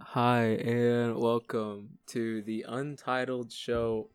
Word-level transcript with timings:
Hi, 0.00 0.42
and 0.44 1.16
welcome 1.16 1.98
to 2.08 2.42
the 2.42 2.64
Untitled 2.68 3.52
Show 3.52 4.08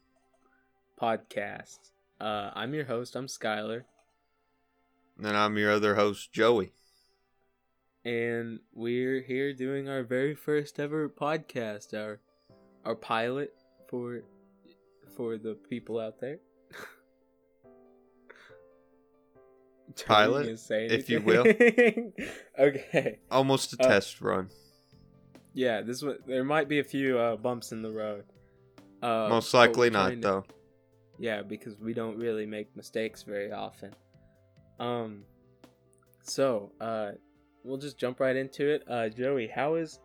podcast. 1.00 1.80
Uh, 2.20 2.52
I'm 2.56 2.74
your 2.74 2.86
host, 2.86 3.16
I'm 3.16 3.28
Skylar, 3.28 3.84
And 5.22 5.36
I'm 5.38 5.58
your 5.58 5.72
other 5.72 5.96
host, 5.96 6.32
Joey. 6.32 6.72
and 8.06 8.60
we're 8.74 9.22
here 9.22 9.54
doing 9.54 9.88
our 9.90 10.04
very 10.04 10.36
first 10.36 10.80
ever 10.80 11.10
podcast, 11.10 11.94
our 11.94 12.20
our 12.86 12.96
pilot 12.96 13.54
for 13.88 14.22
for 15.16 15.38
the 15.38 15.54
people 15.70 16.00
out 16.00 16.20
there. 16.20 16.40
Pilot, 20.06 20.60
if 20.70 21.10
you 21.10 21.22
will. 21.22 21.46
okay. 22.60 23.20
Almost 23.30 23.74
a 23.74 23.84
Uh, 23.84 23.88
test 23.90 24.22
run. 24.22 24.50
Yeah, 25.54 25.82
this 25.82 26.02
was 26.02 26.18
there 26.26 26.44
might 26.44 26.68
be 26.68 26.80
a 26.80 26.84
few 26.84 27.18
uh, 27.18 27.36
bumps 27.36 27.72
in 27.72 27.82
the 27.82 27.92
road. 27.92 28.26
Uh, 29.02 29.28
Most 29.30 29.54
likely 29.54 29.90
not, 29.90 30.10
to- 30.10 30.16
though. 30.16 30.46
Yeah, 31.20 31.42
because 31.42 31.78
we 31.80 31.94
don't 31.94 32.18
really 32.18 32.46
make 32.46 32.76
mistakes 32.76 33.24
very 33.24 33.52
often. 33.52 33.94
Um, 34.80 35.24
so 36.24 36.72
uh, 36.82 37.12
we'll 37.64 37.78
just 37.78 37.98
jump 37.98 38.20
right 38.20 38.36
into 38.36 38.68
it. 38.68 38.84
Uh, 38.90 39.10
Joey, 39.10 39.48
how 39.48 39.76
is 39.76 40.00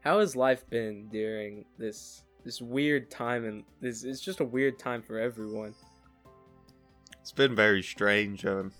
how 0.00 0.20
has 0.20 0.36
life 0.36 0.68
been 0.68 1.08
during 1.08 1.64
this 1.78 2.24
this 2.44 2.60
weird 2.60 3.10
time? 3.10 3.44
And 3.46 3.64
this 3.80 4.04
it's 4.04 4.20
just 4.20 4.40
a 4.40 4.44
weird 4.44 4.78
time 4.78 5.02
for 5.02 5.18
everyone. 5.18 5.74
It's 7.20 7.32
been 7.32 7.54
very 7.54 7.82
strange. 7.82 8.44
Um, 8.44 8.72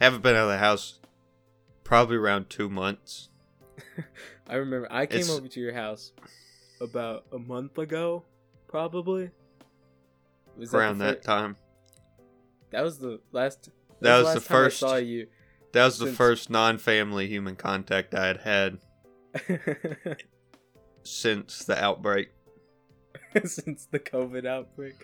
haven't 0.00 0.22
been 0.22 0.36
out 0.36 0.44
of 0.44 0.50
the 0.50 0.58
house 0.58 1.00
probably 1.82 2.16
around 2.16 2.50
two 2.50 2.68
months. 2.68 3.29
I 4.48 4.54
remember 4.56 4.88
I 4.90 5.06
came 5.06 5.20
It's- 5.20 5.30
over 5.36 5.48
to 5.48 5.60
your 5.60 5.72
house 5.74 6.12
about 6.80 7.26
a 7.32 7.38
month 7.38 7.78
ago, 7.78 8.24
probably. 8.68 9.30
Was 10.56 10.74
around 10.74 10.98
the 10.98 11.04
that 11.06 11.22
time. 11.22 11.56
That 12.70 12.82
was 12.82 12.98
the 12.98 13.20
last. 13.32 13.70
That 14.00 14.18
was 14.22 14.34
the 14.34 14.40
time 14.40 14.56
I 14.56 14.60
first- 14.64 14.78
saw 14.78 14.96
you. 14.96 15.26
That 15.72 15.84
was 15.84 15.98
the 15.98 16.12
first 16.12 16.50
non-family 16.50 17.28
human 17.28 17.54
contact 17.54 18.12
I 18.14 18.26
had 18.26 18.38
had 18.38 18.78
since 21.04 21.64
the 21.64 21.82
outbreak. 21.82 22.30
since 23.44 23.86
the 23.86 23.98
COVID 24.00 24.46
outbreak. 24.46 24.96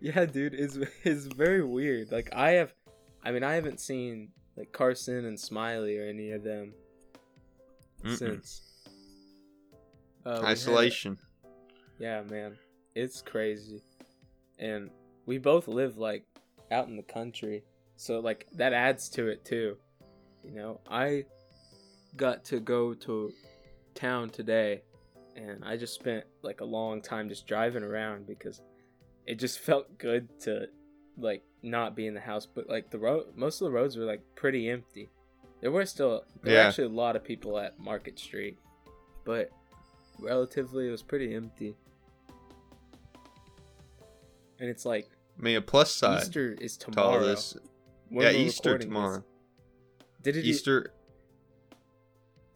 yeah, 0.00 0.26
dude, 0.26 0.54
it's 0.54 0.78
it's 1.02 1.26
very 1.26 1.64
weird. 1.64 2.12
Like 2.12 2.34
I 2.34 2.52
have, 2.52 2.74
I 3.24 3.32
mean, 3.32 3.42
I 3.42 3.54
haven't 3.54 3.80
seen 3.80 4.28
like 4.56 4.72
Carson 4.72 5.24
and 5.24 5.38
Smiley 5.40 5.98
or 5.98 6.04
any 6.06 6.30
of 6.32 6.44
them 6.44 6.74
Mm-mm. 8.04 8.16
since 8.18 8.62
uh, 10.26 10.38
we 10.40 10.46
had- 10.46 10.52
Isolation. 10.52 11.18
yeah, 11.98 12.22
man, 12.22 12.56
it's 12.94 13.22
crazy, 13.22 13.82
and 14.58 14.90
we 15.26 15.38
both 15.38 15.68
live 15.68 15.96
like 15.98 16.24
out 16.70 16.88
in 16.88 16.96
the 16.96 17.02
country, 17.02 17.62
so 17.96 18.20
like 18.20 18.46
that 18.52 18.72
adds 18.72 19.08
to 19.10 19.28
it 19.28 19.44
too. 19.44 19.76
You 20.44 20.52
know, 20.52 20.80
I 20.90 21.24
got 22.16 22.44
to 22.46 22.60
go 22.60 22.94
to 22.94 23.32
town 23.94 24.30
today, 24.30 24.82
and 25.36 25.64
I 25.64 25.76
just 25.76 25.94
spent 25.94 26.24
like 26.42 26.60
a 26.60 26.64
long 26.64 27.00
time 27.00 27.28
just 27.28 27.46
driving 27.46 27.82
around 27.82 28.26
because 28.26 28.60
it 29.26 29.36
just 29.38 29.58
felt 29.68 29.96
good 29.98 30.28
to 30.40 30.66
like 31.16 31.42
not 31.62 31.94
be 31.96 32.06
in 32.06 32.14
the 32.14 32.20
house. 32.20 32.46
But 32.46 32.68
like 32.68 32.90
the 32.90 32.98
road, 32.98 33.26
most 33.36 33.60
of 33.60 33.66
the 33.66 33.70
roads 33.72 33.96
were 33.96 34.04
like 34.04 34.22
pretty 34.34 34.68
empty. 34.68 35.08
There 35.64 35.72
were 35.72 35.86
still 35.86 36.26
there 36.42 36.56
were 36.56 36.60
actually 36.60 36.88
a 36.88 36.90
lot 36.90 37.16
of 37.16 37.24
people 37.24 37.58
at 37.58 37.80
Market 37.80 38.18
Street, 38.18 38.58
but 39.24 39.48
relatively 40.20 40.88
it 40.88 40.90
was 40.90 41.02
pretty 41.02 41.34
empty. 41.34 41.74
And 44.60 44.68
it's 44.68 44.84
like 44.84 45.08
I 45.38 45.42
mean, 45.42 45.56
a 45.56 45.62
plus 45.62 45.90
side 45.90 46.20
Easter 46.20 46.54
is 46.60 46.76
to 46.76 46.90
tomorrow. 46.90 47.24
this. 47.24 47.56
when 48.10 48.26
yeah, 48.26 48.38
Easter 48.38 48.72
recording 48.72 48.88
this. 48.88 48.94
tomorrow. 48.94 49.24
Did 50.20 50.36
it? 50.36 50.44
e- 50.44 50.50
Easter. 50.50 50.92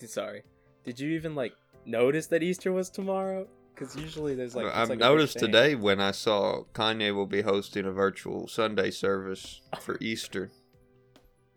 sorry. 0.05 0.43
Did 0.85 1.01
you 1.01 1.13
even 1.13 1.35
like 1.35 1.55
notice 1.87 2.27
that 2.27 2.43
Easter 2.43 2.73
was 2.73 2.91
tomorrow? 2.91 3.49
Because 3.75 3.97
usually 3.97 4.35
there's 4.35 4.55
like. 4.55 4.67
I've 4.67 4.91
like 4.91 4.99
noticed 4.99 5.39
today 5.39 5.75
when 5.75 5.99
I 5.99 6.11
saw 6.11 6.65
Kanye 6.75 7.15
will 7.15 7.25
be 7.25 7.41
hosting 7.41 7.87
a 7.87 7.91
virtual 7.91 8.49
Sunday 8.49 8.91
service 8.91 9.63
for 9.81 9.97
Easter. 9.99 10.51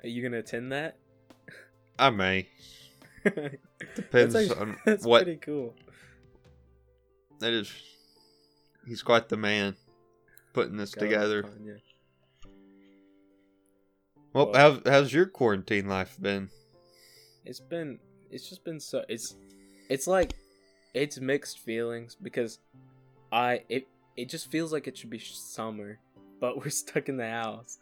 Are 0.01 0.07
you 0.07 0.23
gonna 0.23 0.39
attend 0.39 0.71
that? 0.71 0.95
I 2.01 2.09
may. 2.09 2.47
that's 3.23 3.55
Depends 3.95 4.35
actually- 4.35 4.55
on 4.59 4.77
that's 4.85 5.05
what 5.05 5.23
pretty 5.23 5.39
cool. 5.39 5.75
That 7.39 7.53
is, 7.53 7.71
he's 8.87 9.01
quite 9.03 9.29
the 9.29 9.37
man 9.37 9.75
putting 10.53 10.77
this 10.77 10.93
Go 10.93 11.01
on, 11.05 11.09
together. 11.11 11.45
Well, 14.33 14.51
Well- 14.51 14.53
how, 14.53 14.91
how's 14.91 15.13
your 15.13 15.25
quarantine 15.27 15.87
life 15.87 16.17
been? 16.19 16.49
It's 17.45 17.59
been. 17.59 17.99
It's 18.29 18.47
just 18.49 18.63
been 18.63 18.79
so. 18.79 19.03
It's. 19.09 19.35
It's 19.89 20.07
like, 20.07 20.33
it's 20.93 21.19
mixed 21.19 21.59
feelings 21.59 22.15
because, 22.21 22.59
I 23.31 23.63
it 23.69 23.87
it 24.15 24.29
just 24.29 24.49
feels 24.51 24.71
like 24.71 24.87
it 24.87 24.97
should 24.97 25.09
be 25.09 25.19
summer, 25.19 25.99
but 26.39 26.57
we're 26.63 26.69
stuck 26.69 27.09
in 27.09 27.17
the 27.17 27.29
house. 27.29 27.77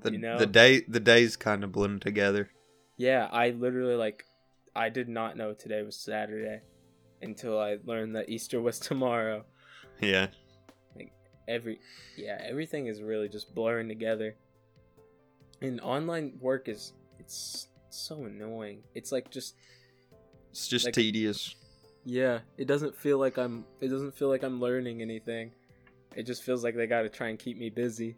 The 0.00 0.12
You 0.12 0.18
know? 0.18 0.38
the 0.38 0.46
day 0.46 0.80
the 0.86 1.00
days 1.00 1.36
kind 1.36 1.64
of 1.64 1.72
blend 1.72 2.02
together. 2.02 2.50
Yeah, 2.98 3.28
I 3.32 3.50
literally 3.50 3.94
like 3.94 4.24
I 4.76 4.88
did 4.90 5.08
not 5.08 5.36
know 5.36 5.54
today 5.54 5.82
was 5.82 5.96
Saturday 5.96 6.60
until 7.22 7.58
I 7.58 7.78
learned 7.84 8.14
that 8.16 8.28
Easter 8.28 8.60
was 8.60 8.78
tomorrow. 8.90 9.44
Yeah, 10.00 10.26
Like 10.96 11.12
Every 11.48 11.80
yeah, 12.16 12.38
everything 12.44 12.86
is 12.88 13.00
really 13.02 13.28
just 13.28 13.54
blurring 13.54 13.88
together. 13.88 14.34
And 15.62 15.80
online 15.80 16.38
work 16.40 16.68
is 16.68 16.92
it's 17.18 17.68
so 17.90 18.24
annoying. 18.24 18.82
It's 18.94 19.10
like 19.12 19.30
just 19.30 19.54
it's 20.50 20.68
just 20.68 20.84
Like- 20.86 20.94
tedious. 20.94 21.54
yeah, 22.04 22.40
it 22.56 22.66
doesn't 22.66 22.94
feel 22.96 23.18
like 23.18 23.38
I'm 23.38 23.64
it 23.80 23.88
doesn't 23.88 24.14
feel 24.16 24.28
like 24.28 24.42
I'm 24.42 24.60
learning 24.60 25.02
anything. 25.02 25.52
It 26.16 26.24
just 26.26 26.42
feels 26.42 26.64
like 26.64 26.74
they 26.74 26.86
got 26.86 27.02
to 27.02 27.08
try 27.08 27.28
and 27.28 27.38
keep 27.38 27.58
me 27.58 27.70
busy. 27.70 28.16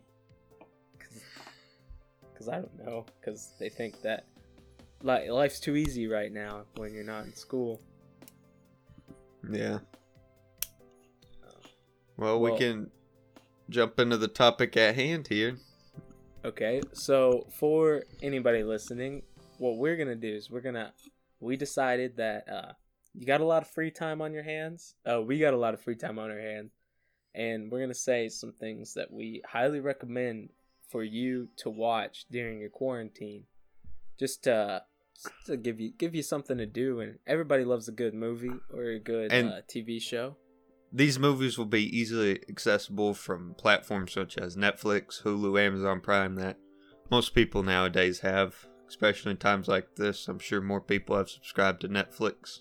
Cuz 2.36 2.48
I 2.48 2.56
don't 2.56 2.78
know, 2.84 3.04
cuz 3.22 3.52
they 3.58 3.69
think 3.69 4.00
that 4.02 4.24
li- 5.03 5.31
life's 5.31 5.61
too 5.61 5.77
easy 5.77 6.06
right 6.06 6.33
now 6.33 6.65
when 6.77 6.93
you're 6.94 7.05
not 7.05 7.25
in 7.25 7.34
school. 7.34 7.81
Yeah. 9.50 9.78
Well, 12.16 12.41
we 12.41 12.50
Well- 12.50 12.59
can 12.59 12.91
jump 13.71 13.99
into 13.99 14.16
the 14.16 14.28
topic 14.28 14.77
at 14.77 14.94
hand 14.94 15.28
here. 15.28 15.56
Okay, 16.44 16.81
so 16.93 17.47
for 17.50 18.05
anybody 18.22 18.62
listening, 18.62 19.22
what 19.59 19.77
we're 19.77 19.97
gonna 19.97 20.16
do 20.16 20.34
is 20.34 20.50
we're 20.50 20.61
gonna 20.62 20.93
we 21.38 21.56
decided 21.56 22.17
that 22.17 22.49
uh 22.49 22.72
you 23.15 23.27
got 23.27 23.41
a 23.41 23.44
lot 23.44 23.62
of 23.62 23.69
free 23.69 23.91
time 23.91 24.21
on 24.22 24.32
your 24.32 24.43
hands. 24.43 24.94
Uh 25.05 25.21
we 25.22 25.38
got 25.38 25.53
a 25.55 25.56
lot 25.59 25.75
of 25.75 25.81
free 25.82 25.97
time 25.97 26.19
on 26.19 26.31
our 26.31 26.41
hands. 26.41 26.72
And 27.34 27.71
we're 27.71 27.81
gonna 27.81 27.94
say 27.94 28.28
some 28.28 28.53
things 28.53 28.94
that 28.94 29.11
we 29.12 29.43
highly 29.47 29.81
recommend 29.81 30.50
for 30.88 31.05
you 31.05 31.49
to 31.56 31.71
watch 31.71 32.25
during 32.31 32.59
your 32.59 32.71
quarantine. 32.71 33.44
Just 34.19 34.44
to 34.44 34.82
to 35.47 35.56
give 35.56 35.81
you 35.81 35.92
give 35.97 36.14
you 36.14 36.22
something 36.22 36.58
to 36.58 36.66
do 36.66 37.00
and 37.00 37.19
everybody 37.26 37.64
loves 37.64 37.88
a 37.88 37.92
good 37.92 38.14
movie 38.14 38.53
or 38.72 38.84
a 38.84 38.98
good 38.98 39.32
uh, 39.32 39.60
TV 39.69 40.00
show. 40.00 40.36
These 40.92 41.19
movies 41.19 41.56
will 41.56 41.66
be 41.66 41.97
easily 41.97 42.41
accessible 42.48 43.14
from 43.14 43.54
platforms 43.56 44.12
such 44.12 44.36
as 44.36 44.56
Netflix, 44.56 45.22
Hulu, 45.22 45.60
Amazon 45.60 46.00
Prime 46.00 46.34
that 46.36 46.56
most 47.10 47.34
people 47.34 47.62
nowadays 47.62 48.20
have, 48.20 48.66
especially 48.88 49.32
in 49.32 49.36
times 49.36 49.69
like 49.69 49.94
this. 49.97 50.26
I'm 50.26 50.41
sure 50.41 50.60
more 50.60 50.81
people 50.81 51.16
have 51.16 51.31
subscribed 51.31 51.82
to 51.82 51.88
Netflix. 51.88 52.60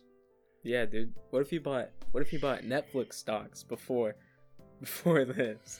Yeah, 0.64 0.86
dude. 0.86 1.14
What 1.32 1.42
if 1.42 1.52
you 1.52 1.62
bought 1.62 1.90
what 2.12 2.22
if 2.22 2.34
you 2.34 2.40
bought 2.40 2.62
Netflix 2.64 3.14
stocks 3.14 3.64
before 3.64 4.16
before 4.80 5.26
this? 5.26 5.80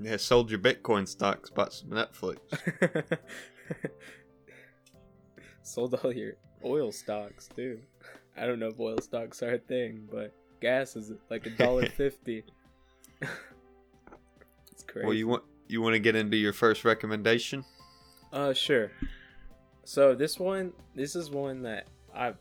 Yeah, 0.00 0.16
sold 0.16 0.50
your 0.50 0.60
Bitcoin 0.60 1.08
stocks, 1.08 1.50
bought 1.50 1.72
some 1.72 1.90
Netflix. 1.90 2.38
Sold 5.68 5.94
all 6.02 6.12
your 6.12 6.34
oil 6.64 6.92
stocks 6.92 7.48
too. 7.54 7.78
I 8.36 8.46
don't 8.46 8.58
know 8.58 8.68
if 8.68 8.80
oil 8.80 8.98
stocks 9.00 9.42
are 9.42 9.54
a 9.54 9.58
thing, 9.58 10.08
but 10.10 10.32
gas 10.60 10.96
is 10.96 11.12
like 11.30 11.46
a 11.46 11.50
dollar 11.50 11.86
fifty. 11.96 12.44
it's 14.72 14.84
crazy. 14.86 15.06
Well, 15.06 15.14
you 15.14 15.28
want 15.28 15.44
you 15.68 15.82
want 15.82 15.94
to 15.94 15.98
get 15.98 16.16
into 16.16 16.36
your 16.36 16.52
first 16.52 16.84
recommendation? 16.84 17.64
Uh, 18.32 18.52
sure. 18.52 18.90
So 19.84 20.14
this 20.14 20.38
one, 20.38 20.72
this 20.94 21.14
is 21.14 21.30
one 21.30 21.62
that 21.62 21.86
I, 22.14 22.34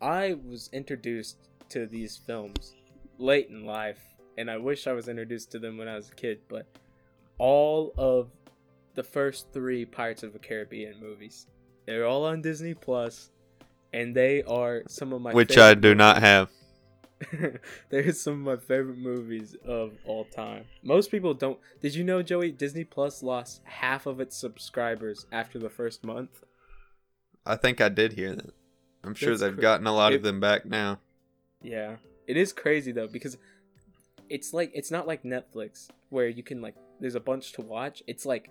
I 0.00 0.34
was 0.46 0.68
introduced 0.72 1.36
to 1.70 1.86
these 1.86 2.16
films 2.16 2.74
late 3.18 3.48
in 3.48 3.64
life, 3.64 4.00
and 4.36 4.50
I 4.50 4.56
wish 4.56 4.86
I 4.86 4.92
was 4.92 5.08
introduced 5.08 5.50
to 5.52 5.58
them 5.58 5.76
when 5.76 5.88
I 5.88 5.96
was 5.96 6.10
a 6.10 6.14
kid. 6.14 6.40
But 6.48 6.66
all 7.38 7.92
of 7.96 8.30
the 8.94 9.02
first 9.02 9.46
three 9.52 9.84
Pirates 9.84 10.22
of 10.22 10.32
the 10.32 10.38
Caribbean 10.38 11.00
movies, 11.00 11.46
they're 11.86 12.06
all 12.06 12.24
on 12.24 12.42
Disney 12.42 12.74
Plus, 12.74 13.30
and 13.92 14.14
they 14.14 14.42
are 14.42 14.82
some 14.88 15.12
of 15.12 15.20
my 15.20 15.32
which 15.32 15.56
I 15.58 15.74
do 15.74 15.94
not 15.94 16.20
have. 16.20 16.50
They're 17.90 18.12
some 18.12 18.34
of 18.34 18.40
my 18.40 18.56
favorite 18.56 18.98
movies 18.98 19.56
of 19.64 19.92
all 20.04 20.24
time. 20.24 20.64
Most 20.82 21.10
people 21.10 21.32
don't. 21.32 21.58
Did 21.80 21.94
you 21.94 22.04
know, 22.04 22.22
Joey? 22.22 22.50
Disney 22.50 22.84
Plus 22.84 23.22
lost 23.22 23.62
half 23.64 24.06
of 24.06 24.20
its 24.20 24.36
subscribers 24.36 25.26
after 25.32 25.58
the 25.58 25.70
first 25.70 26.04
month. 26.04 26.42
I 27.46 27.56
think 27.56 27.80
I 27.80 27.88
did 27.88 28.14
hear 28.14 28.34
that. 28.34 28.52
I'm 29.04 29.14
sure 29.14 29.36
they've 29.36 29.58
gotten 29.58 29.86
a 29.86 29.94
lot 29.94 30.12
it- 30.12 30.16
of 30.16 30.22
them 30.22 30.40
back 30.40 30.66
now. 30.66 30.98
Yeah, 31.62 31.96
it 32.26 32.36
is 32.36 32.52
crazy 32.52 32.92
though 32.92 33.06
because 33.06 33.38
it's 34.28 34.52
like 34.52 34.70
it's 34.74 34.90
not 34.90 35.06
like 35.06 35.22
Netflix 35.22 35.88
where 36.10 36.28
you 36.28 36.42
can 36.42 36.60
like 36.60 36.74
there's 37.00 37.14
a 37.14 37.20
bunch 37.20 37.52
to 37.52 37.62
watch. 37.62 38.02
It's 38.06 38.26
like 38.26 38.50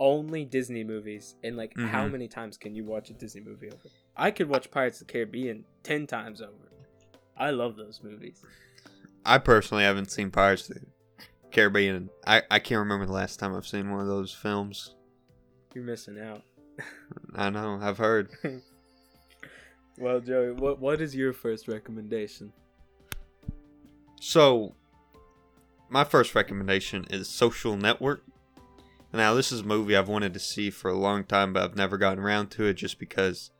only 0.00 0.44
Disney 0.44 0.82
movies, 0.82 1.36
and 1.44 1.56
like 1.56 1.76
how 1.78 2.06
Mhm. 2.06 2.12
many 2.12 2.26
times 2.26 2.56
can 2.56 2.74
you 2.74 2.82
watch 2.84 3.10
a 3.10 3.12
Disney 3.12 3.42
movie 3.42 3.68
over? 3.68 3.88
I 4.16 4.32
could 4.32 4.48
watch 4.48 4.70
Pirates 4.70 5.00
of 5.00 5.06
the 5.06 5.12
Caribbean 5.12 5.64
ten 5.84 6.06
times 6.08 6.40
over. 6.40 6.72
I 7.36 7.50
love 7.50 7.76
those 7.76 8.00
movies. 8.02 8.42
I 9.24 9.38
personally 9.38 9.84
haven't 9.84 10.10
seen 10.10 10.30
Pirates 10.30 10.68
of 10.70 10.76
the 10.76 10.86
Caribbean. 11.52 12.10
I, 12.26 12.42
I 12.50 12.58
can't 12.58 12.80
remember 12.80 13.06
the 13.06 13.12
last 13.12 13.38
time 13.38 13.54
I've 13.54 13.66
seen 13.66 13.90
one 13.90 14.00
of 14.00 14.06
those 14.08 14.32
films. 14.34 14.94
You're 15.74 15.84
missing 15.84 16.18
out. 16.18 16.42
I 17.34 17.50
know, 17.50 17.78
I've 17.80 17.98
heard. 17.98 18.30
Well, 19.98 20.18
Joey, 20.20 20.52
what 20.52 20.80
what 20.80 21.02
is 21.02 21.14
your 21.14 21.34
first 21.34 21.68
recommendation? 21.68 22.54
So, 24.18 24.74
my 25.90 26.04
first 26.04 26.34
recommendation 26.34 27.04
is 27.10 27.28
Social 27.28 27.76
Network. 27.76 28.22
Now, 29.12 29.34
this 29.34 29.50
is 29.50 29.60
a 29.60 29.64
movie 29.64 29.96
I've 29.96 30.08
wanted 30.08 30.34
to 30.34 30.40
see 30.40 30.70
for 30.70 30.90
a 30.90 30.98
long 30.98 31.24
time, 31.24 31.52
but 31.52 31.64
I've 31.64 31.76
never 31.76 31.98
gotten 31.98 32.22
around 32.22 32.50
to 32.52 32.66
it 32.66 32.74
just 32.74 32.98
because 32.98 33.50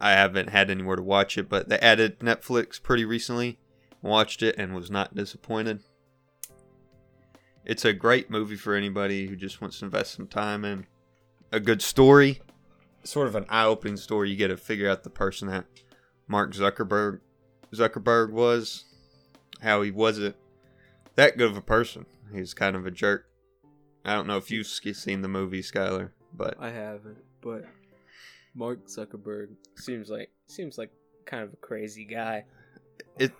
I 0.00 0.12
haven't 0.12 0.50
had 0.50 0.70
anywhere 0.70 0.96
to 0.96 1.02
watch 1.02 1.36
it. 1.36 1.48
But 1.48 1.68
they 1.68 1.78
added 1.78 2.20
Netflix 2.20 2.80
pretty 2.80 3.04
recently. 3.04 3.58
Watched 4.00 4.42
it 4.42 4.56
and 4.58 4.74
was 4.74 4.90
not 4.90 5.14
disappointed. 5.14 5.80
It's 7.64 7.84
a 7.84 7.92
great 7.92 8.30
movie 8.30 8.56
for 8.56 8.74
anybody 8.74 9.26
who 9.26 9.36
just 9.36 9.60
wants 9.60 9.78
to 9.78 9.84
invest 9.84 10.14
some 10.14 10.26
time 10.26 10.64
in 10.64 10.86
a 11.52 11.60
good 11.60 11.82
story. 11.82 12.40
Sort 13.04 13.28
of 13.28 13.34
an 13.34 13.46
eye-opening 13.48 13.96
story. 13.96 14.30
You 14.30 14.36
get 14.36 14.48
to 14.48 14.56
figure 14.56 14.90
out 14.90 15.02
the 15.02 15.10
person 15.10 15.48
that 15.48 15.66
Mark 16.28 16.52
Zuckerberg 16.52 17.20
Zuckerberg 17.72 18.30
was, 18.30 18.84
how 19.60 19.82
he 19.82 19.90
wasn't 19.90 20.36
that 21.14 21.36
good 21.36 21.50
of 21.50 21.56
a 21.56 21.62
person. 21.62 22.06
He's 22.32 22.54
kind 22.54 22.76
of 22.76 22.86
a 22.86 22.90
jerk. 22.90 23.26
I 24.04 24.14
don't 24.14 24.26
know 24.26 24.36
if 24.36 24.50
you've 24.50 24.66
seen 24.66 25.22
the 25.22 25.28
movie, 25.28 25.62
Skylar, 25.62 26.10
but 26.34 26.56
I 26.58 26.70
haven't, 26.70 27.18
but 27.40 27.64
Mark 28.54 28.86
Zuckerberg 28.86 29.50
seems 29.76 30.10
like 30.10 30.30
seems 30.46 30.78
like 30.78 30.90
kind 31.24 31.42
of 31.42 31.52
a 31.52 31.56
crazy 31.56 32.04
guy. 32.04 32.44
It 33.18 33.32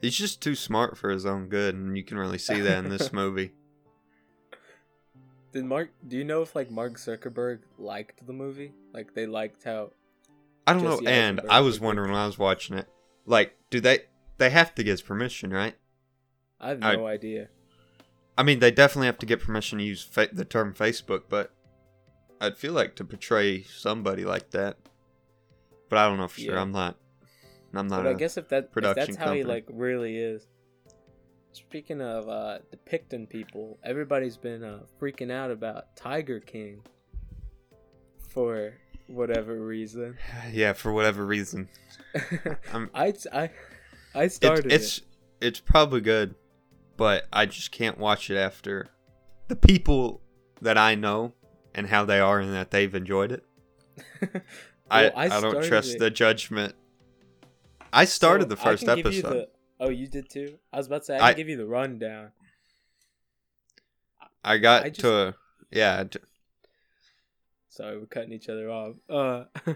he's 0.00 0.16
just 0.16 0.42
too 0.42 0.54
smart 0.54 0.98
for 0.98 1.10
his 1.10 1.24
own 1.26 1.48
good, 1.48 1.74
and 1.74 1.96
you 1.96 2.04
can 2.04 2.18
really 2.18 2.38
see 2.38 2.60
that 2.60 2.84
in 2.84 2.90
this 2.90 3.12
movie. 3.12 3.52
Did 5.52 5.64
Mark? 5.64 5.90
Do 6.06 6.16
you 6.16 6.24
know 6.24 6.42
if 6.42 6.54
like 6.54 6.70
Mark 6.70 6.94
Zuckerberg 6.94 7.60
liked 7.78 8.26
the 8.26 8.32
movie? 8.32 8.72
Like 8.92 9.14
they 9.14 9.26
liked 9.26 9.64
how? 9.64 9.92
I 10.66 10.72
don't 10.72 10.84
know, 10.84 10.98
and 10.98 11.40
Eisenberg 11.40 11.50
I 11.50 11.60
was 11.60 11.80
wondering 11.80 12.10
when 12.12 12.20
I 12.20 12.26
was 12.26 12.38
watching 12.38 12.76
it, 12.78 12.88
like, 13.26 13.56
do 13.70 13.80
they 13.80 14.00
they 14.38 14.50
have 14.50 14.74
to 14.76 14.82
get 14.82 14.92
his 14.92 15.02
permission, 15.02 15.50
right? 15.50 15.74
I 16.60 16.70
have 16.70 16.82
I- 16.82 16.96
no 16.96 17.06
idea. 17.06 17.48
I 18.36 18.42
mean, 18.42 18.58
they 18.58 18.70
definitely 18.70 19.06
have 19.06 19.18
to 19.18 19.26
get 19.26 19.40
permission 19.40 19.78
to 19.78 19.84
use 19.84 20.02
fa- 20.02 20.30
the 20.32 20.44
term 20.44 20.74
Facebook, 20.74 21.24
but 21.28 21.52
I'd 22.40 22.56
feel 22.56 22.72
like 22.72 22.94
to 22.96 23.04
portray 23.04 23.64
somebody 23.64 24.24
like 24.24 24.50
that. 24.50 24.78
But 25.88 25.98
I 25.98 26.08
don't 26.08 26.18
know 26.18 26.28
for 26.28 26.40
sure. 26.40 26.54
Yeah. 26.54 26.60
I'm 26.60 26.72
not. 26.72 26.96
I'm 27.74 27.88
not. 27.88 28.04
But 28.04 28.10
I 28.10 28.14
guess 28.14 28.36
if 28.36 28.48
that 28.48 28.64
if 28.64 28.72
production 28.72 29.14
that's 29.14 29.24
how 29.24 29.34
he 29.34 29.42
like 29.42 29.66
really 29.68 30.16
is. 30.16 30.46
Speaking 31.52 32.00
of 32.00 32.28
uh, 32.28 32.58
depicting 32.70 33.26
people, 33.26 33.78
everybody's 33.82 34.36
been 34.36 34.62
uh, 34.62 34.80
freaking 35.00 35.32
out 35.32 35.50
about 35.50 35.96
Tiger 35.96 36.38
King 36.38 36.80
for 38.28 38.74
whatever 39.08 39.60
reason. 39.60 40.16
yeah, 40.52 40.72
for 40.72 40.92
whatever 40.92 41.26
reason, 41.26 41.68
I 42.94 43.12
I 43.32 43.50
I 44.14 44.22
it's 44.22 44.36
started 44.36 44.72
it's 44.72 45.02
it's 45.40 45.60
probably 45.60 46.00
good, 46.00 46.34
but 47.00 47.24
I 47.32 47.46
just 47.46 47.72
can't 47.72 47.96
watch 47.96 48.30
it 48.30 48.36
after 48.36 48.88
the 49.48 49.56
people 49.56 50.20
that 50.60 50.76
I 50.76 50.94
know 50.94 51.32
and 51.74 51.86
how 51.86 52.04
they 52.04 52.20
are 52.20 52.38
and 52.40 52.52
that 52.52 52.70
they've 52.70 52.94
enjoyed 52.94 53.32
it. 53.32 53.44
it. 54.20 54.42
I 54.90 55.04
Well, 55.04 55.12
I, 55.16 55.40
don't 55.40 55.64
trust 55.64 55.94
it. 55.94 55.98
the 55.98 56.10
judgment. 56.10 56.74
I 57.90 58.04
started 58.04 58.44
So, 58.44 58.48
the 58.50 58.56
first 58.56 58.86
I 58.86 58.96
give 58.96 59.12
you 59.14 59.20
episode. 59.20 59.32
the- 59.34 59.48
oh, 59.80 59.88
you 59.88 60.08
did 60.08 60.28
too. 60.28 60.58
I 60.72 60.76
was 60.76 60.88
about 60.88 60.98
to 61.02 61.04
say 61.06 61.18
I 61.18 61.28
I- 61.28 61.32
give 61.32 61.48
you 61.48 61.56
the 61.56 61.66
rundown. 61.66 62.32
I 64.44 64.58
got 64.58 64.84
I 64.84 64.88
just- 64.90 65.00
to 65.00 65.34
yeah. 65.70 66.04
t- 66.04 66.18
Sorry, 67.70 67.96
we're 67.98 68.06
cutting 68.06 68.32
each 68.32 68.48
other 68.50 68.68
off. 68.68 68.96
Uh, 69.08 69.44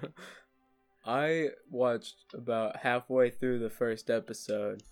I 1.07 1.51
watched 1.71 2.17
about 2.35 2.77
halfway 2.79 3.31
through 3.31 3.61
the 3.61 3.71
first 3.71 4.11
episode. 4.11 4.83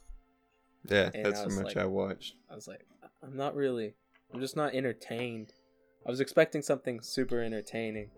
Yeah, 0.89 1.11
And 1.15 1.25
that's 1.25 1.41
how 1.41 1.49
much 1.49 1.65
like- 1.65 1.77
I 1.77 1.85
watched. 1.87 2.35
I 2.51 2.55
was 2.55 2.67
like, 2.67 2.85
I'm 3.23 3.37
not 3.37 3.55
really, 3.55 3.95
I'm 4.33 4.41
just 4.41 4.57
not 4.57 4.75
entertained. 4.75 5.53
I 6.07 6.11
was 6.11 6.21
expecting 6.21 6.63
something 6.63 7.01
super 7.01 7.41
entertaining 7.41 8.11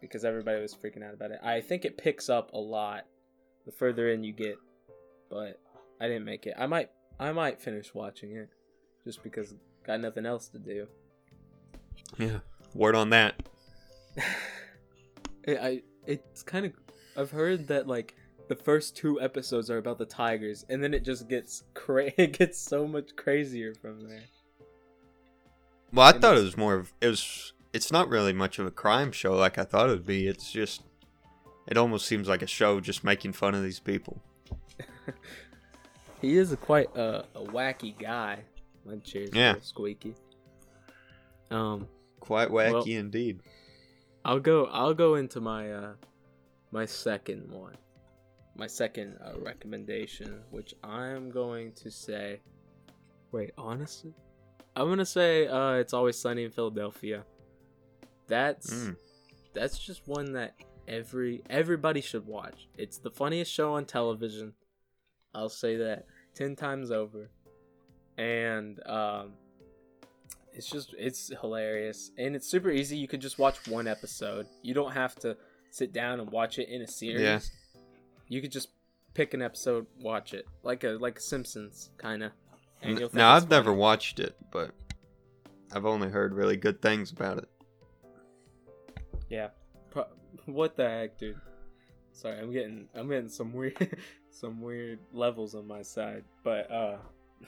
because 0.00 0.24
everybody 0.24 0.60
was 0.60 0.74
freaking 0.74 1.02
out 1.02 1.14
about 1.14 1.32
it. 1.32 1.40
I 1.42 1.60
think 1.60 1.84
it 1.84 1.98
picks 1.98 2.28
up 2.28 2.52
a 2.52 2.58
lot 2.58 3.04
the 3.66 3.72
further 3.72 4.10
in 4.10 4.22
you 4.22 4.32
get, 4.32 4.56
but 5.28 5.60
I 6.00 6.06
didn't 6.06 6.24
make 6.24 6.46
it. 6.46 6.54
I 6.56 6.66
might, 6.66 6.90
I 7.18 7.32
might 7.32 7.60
finish 7.60 7.92
watching 7.92 8.32
it 8.36 8.48
just 9.04 9.22
because 9.24 9.54
got 9.84 10.00
nothing 10.00 10.24
else 10.24 10.48
to 10.48 10.58
do. 10.58 10.86
Yeah, 12.16 12.38
word 12.74 12.94
on 12.94 13.10
that. 13.10 13.42
it, 15.44 15.58
I 15.60 15.82
it's 16.06 16.42
kind 16.42 16.66
of 16.66 16.72
I've 17.16 17.30
heard 17.30 17.68
that 17.68 17.86
like 17.86 18.14
the 18.48 18.56
first 18.56 18.96
two 18.96 19.20
episodes 19.20 19.70
are 19.70 19.78
about 19.78 19.98
the 19.98 20.06
tigers, 20.06 20.64
and 20.68 20.82
then 20.82 20.94
it 20.94 21.04
just 21.04 21.28
gets 21.28 21.64
cra- 21.74 22.12
it 22.16 22.38
gets 22.38 22.58
so 22.58 22.86
much 22.86 23.14
crazier 23.16 23.74
from 23.74 24.00
there. 24.08 24.22
Well, 25.92 26.06
I 26.06 26.10
And 26.10 26.20
thought 26.20 26.36
it 26.36 26.42
was 26.44 26.56
more 26.56 26.74
of 26.74 26.92
it 27.00 27.06
was. 27.08 27.52
It's 27.72 27.92
not 27.92 28.08
really 28.08 28.32
much 28.32 28.58
of 28.58 28.66
a 28.66 28.70
crime 28.70 29.12
show 29.12 29.34
like 29.36 29.58
I 29.58 29.64
thought 29.64 29.88
it 29.88 29.92
would 29.92 30.06
be. 30.06 30.26
It's 30.26 30.50
just, 30.50 30.82
it 31.66 31.76
almost 31.76 32.06
seems 32.06 32.26
like 32.26 32.40
a 32.40 32.46
show 32.46 32.80
just 32.80 33.04
making 33.04 33.34
fun 33.34 33.54
of 33.54 33.62
these 33.62 33.80
people. 33.80 34.20
He 36.20 36.36
is 36.36 36.50
a 36.50 36.56
quite 36.56 36.88
uh, 36.96 37.22
a 37.34 37.40
wacky 37.44 37.96
guy. 37.96 38.40
My 38.84 38.96
chair's 38.96 39.30
Yeah. 39.32 39.50
a 39.50 39.52
little 39.52 39.62
squeaky. 39.62 40.14
Um, 41.50 41.86
Quite 42.20 42.48
wacky 42.48 42.72
Well- 42.72 42.84
indeed. 42.86 43.40
I'll 44.24 44.40
go. 44.40 44.64
I'll 44.66 44.94
go 44.94 45.14
into 45.14 45.40
my 45.40 45.72
uh, 45.72 45.92
my 46.72 46.84
second 46.86 47.50
one, 47.52 47.76
my 48.58 48.66
second 48.66 49.16
uh, 49.24 49.38
recommendation, 49.40 50.40
which 50.50 50.74
I'm 50.84 51.30
going 51.30 51.72
to 51.72 51.90
say. 51.90 52.40
Wait, 53.32 53.52
honestly, 53.56 54.12
I'm 54.76 54.88
gonna 54.88 55.06
say 55.06 55.46
uh, 55.46 55.72
it's 55.74 55.92
always 55.94 56.18
sunny 56.18 56.44
in 56.44 56.50
Philadelphia. 56.50 57.24
That's 58.26 58.70
Mm. 58.72 58.96
that's 59.54 59.78
just 59.78 60.06
one 60.08 60.32
that 60.32 60.54
every 60.86 61.42
everybody 61.48 62.00
should 62.00 62.26
watch. 62.26 62.68
It's 62.76 62.98
the 62.98 63.10
funniest 63.10 63.52
show 63.52 63.74
on 63.74 63.84
television. 63.84 64.52
I'll 65.34 65.48
say 65.50 65.76
that 65.76 66.06
ten 66.34 66.56
times 66.56 66.90
over, 66.90 67.30
and 68.16 68.80
um, 68.86 69.32
it's 70.52 70.68
just 70.70 70.94
it's 70.98 71.30
hilarious 71.40 72.10
and 72.18 72.34
it's 72.34 72.46
super 72.48 72.70
easy. 72.70 72.96
You 72.96 73.08
could 73.08 73.20
just 73.20 73.38
watch 73.38 73.66
one 73.68 73.86
episode. 73.86 74.46
You 74.62 74.74
don't 74.74 74.92
have 74.92 75.14
to 75.16 75.36
sit 75.70 75.92
down 75.92 76.18
and 76.20 76.30
watch 76.30 76.58
it 76.58 76.68
in 76.70 76.82
a 76.82 76.86
series. 76.88 77.20
Yeah. 77.20 77.40
You 78.28 78.40
could 78.40 78.52
just 78.52 78.68
pick 79.14 79.34
an 79.34 79.42
episode, 79.42 79.86
watch 80.00 80.34
it 80.34 80.46
like 80.62 80.84
a 80.84 80.90
like 80.90 81.18
Simpsons 81.20 81.90
kind 81.98 82.22
of. 82.22 82.32
Now 83.12 83.32
I've 83.32 83.50
never 83.50 83.70
funny. 83.70 83.80
watched 83.80 84.20
it, 84.20 84.36
but 84.52 84.70
I've 85.72 85.84
only 85.86 86.08
heard 86.08 86.32
really 86.32 86.56
good 86.56 86.80
things 86.80 87.10
about 87.10 87.38
it. 87.38 87.48
Yeah. 89.28 89.48
Pro- 89.90 90.06
what 90.46 90.76
the 90.76 90.88
heck, 90.88 91.18
dude? 91.18 91.40
Sorry, 92.12 92.38
I'm 92.38 92.52
getting 92.52 92.88
I'm 92.94 93.08
getting 93.08 93.28
some 93.28 93.52
weird 93.52 93.98
some 94.30 94.60
weird 94.60 94.98
levels 95.12 95.54
on 95.54 95.66
my 95.66 95.82
side, 95.82 96.24
but 96.44 96.70
uh 96.70 96.96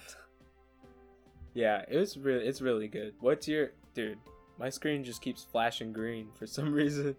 Yeah, 1.55 1.85
it 1.89 1.97
was 1.97 2.17
really 2.17 2.47
it's 2.47 2.61
really 2.61 2.89
good. 2.89 3.15
What's 3.21 3.49
your 3.49 3.73
dude? 3.95 4.19
My 4.59 4.69
screen 4.71 5.05
just 5.05 5.23
keeps 5.23 5.43
flashing 5.43 5.93
green 5.93 6.29
for 6.39 6.47
some 6.47 6.73
reason. 6.73 7.17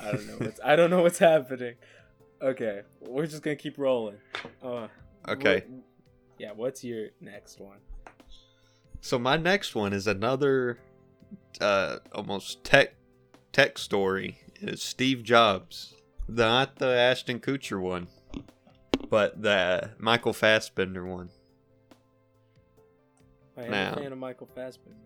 I 0.00 0.12
don't 0.12 0.26
know 0.26 0.36
what's 0.38 0.60
I 0.64 0.76
don't 0.76 0.90
know 0.90 1.02
what's 1.02 1.18
happening. 1.18 1.74
Okay, 2.40 2.82
we're 3.00 3.26
just 3.26 3.42
going 3.42 3.56
to 3.56 3.62
keep 3.62 3.78
rolling. 3.78 4.18
Uh 4.62 4.88
Okay. 5.28 5.64
what- 5.66 5.84
yeah, 6.38 6.52
what's 6.52 6.84
your 6.84 7.08
next 7.20 7.58
one? 7.60 7.78
So 9.00 9.18
my 9.18 9.36
next 9.36 9.74
one 9.74 9.92
is 9.92 10.06
another 10.06 10.78
uh 11.60 11.98
almost 12.12 12.62
tech 12.64 12.94
tech 13.52 13.76
story. 13.78 14.38
It's 14.60 14.82
Steve 14.84 15.22
Jobs. 15.22 15.94
not 16.28 16.76
the 16.76 16.86
Ashton 16.88 17.40
Kutcher 17.40 17.80
one, 17.80 18.08
but 19.08 19.40
the 19.42 19.90
Michael 19.98 20.32
Fassbender 20.32 21.04
one. 21.06 21.30
I 23.56 23.62
am 23.64 23.70
Now. 23.70 23.92
a 23.92 23.96
fan 23.96 24.12
of 24.12 24.18
Michael 24.18 24.48
Fassbender. 24.54 24.98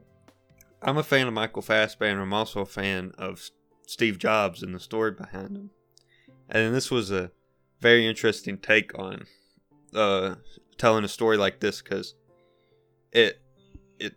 I'm 0.82 0.98
a 0.98 1.02
fan 1.02 1.26
of 1.28 1.32
Michael 1.32 1.62
Fassbender. 1.62 2.20
I'm 2.22 2.32
also 2.34 2.60
a 2.60 2.66
fan 2.66 3.12
of 3.16 3.50
Steve 3.92 4.18
Jobs 4.18 4.62
and 4.62 4.74
the 4.74 4.80
story 4.80 5.10
behind 5.10 5.56
him. 5.56 5.70
And 6.48 6.74
this 6.74 6.90
was 6.90 7.10
a 7.10 7.30
very 7.80 8.06
interesting 8.06 8.56
take 8.56 8.98
on 8.98 9.26
uh, 9.94 10.36
telling 10.78 11.04
a 11.04 11.08
story 11.08 11.36
like 11.36 11.60
this 11.60 11.82
because 11.82 12.14
it 13.12 13.40
it 13.98 14.14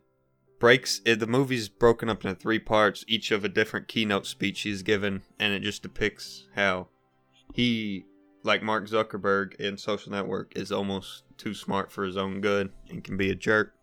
breaks 0.60 1.02
it, 1.06 1.20
the 1.20 1.28
movie's 1.28 1.68
broken 1.68 2.10
up 2.10 2.24
into 2.24 2.40
three 2.40 2.60
parts, 2.60 3.04
each 3.08 3.32
of 3.32 3.44
a 3.44 3.50
different 3.50 3.88
keynote 3.90 4.26
speech 4.26 4.62
he's 4.62 4.82
given, 4.82 5.24
and 5.40 5.54
it 5.54 5.62
just 5.62 5.84
depicts 5.84 6.48
how 6.56 6.88
he, 7.54 8.06
like 8.44 8.64
Mark 8.64 8.88
Zuckerberg 8.88 9.56
in 9.56 9.78
Social 9.78 10.12
Network, 10.12 10.54
is 10.56 10.72
almost 10.72 11.24
too 11.38 11.54
smart 11.54 11.92
for 11.92 12.06
his 12.06 12.16
own 12.16 12.40
good 12.40 12.72
and 12.90 13.04
can 13.04 13.18
be 13.18 13.30
a 13.30 13.36
jerk. 13.36 13.74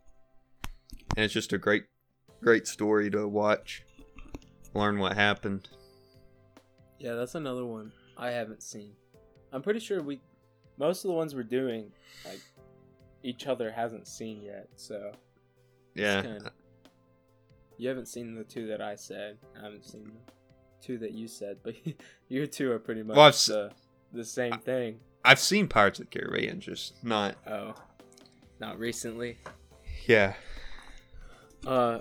And 1.17 1.25
it's 1.25 1.35
just 1.35 1.53
a 1.53 1.59
great 1.59 1.85
great 2.43 2.67
story 2.67 3.11
to 3.11 3.29
watch, 3.29 3.85
learn 4.75 4.99
what 4.99 5.15
happened. 5.15 5.69
Yeah, 7.03 7.15
that's 7.15 7.35
another 7.35 7.65
one 7.65 7.91
I 8.17 8.31
haven't 8.31 8.63
seen. 8.63 8.93
I'm 9.53 9.61
pretty 9.61 9.81
sure 9.81 10.01
we, 10.03 10.21
most 10.79 11.05
of 11.05 11.09
the 11.09 11.15
ones 11.15 11.35
we're 11.35 11.43
doing, 11.43 11.91
like, 12.25 12.41
each 13.25 13.47
other 13.47 13.71
hasn't 13.73 14.07
seen 14.07 14.41
yet. 14.43 14.69
So 14.77 15.13
Yeah, 15.95 16.23
kinda- 16.23 16.53
you 17.77 17.89
haven't 17.89 18.07
seen 18.07 18.35
the 18.35 18.45
two 18.45 18.69
that 18.69 18.81
I 18.81 18.95
said. 18.95 19.39
I 19.59 19.65
haven't 19.65 19.85
seen 19.85 20.05
the 20.05 20.33
two 20.81 20.99
that 20.99 21.11
you 21.13 21.27
said, 21.29 21.59
but 21.63 21.75
your 22.29 22.47
two 22.47 22.71
are 22.71 22.79
pretty 22.79 23.03
much 23.03 23.17
Well, 23.17 23.31
the, 23.33 23.73
the 24.13 24.25
same 24.25 24.59
thing. 24.61 25.01
I've 25.25 25.39
seen 25.41 25.69
Pirates 25.69 25.99
of 26.01 26.09
the 26.11 26.19
Caribbean, 26.19 26.61
just 26.61 27.03
not. 27.05 27.37
Oh, 27.47 27.75
not 28.61 28.79
recently. 28.79 29.39
Yeah, 30.07 30.35
Uh, 31.67 32.01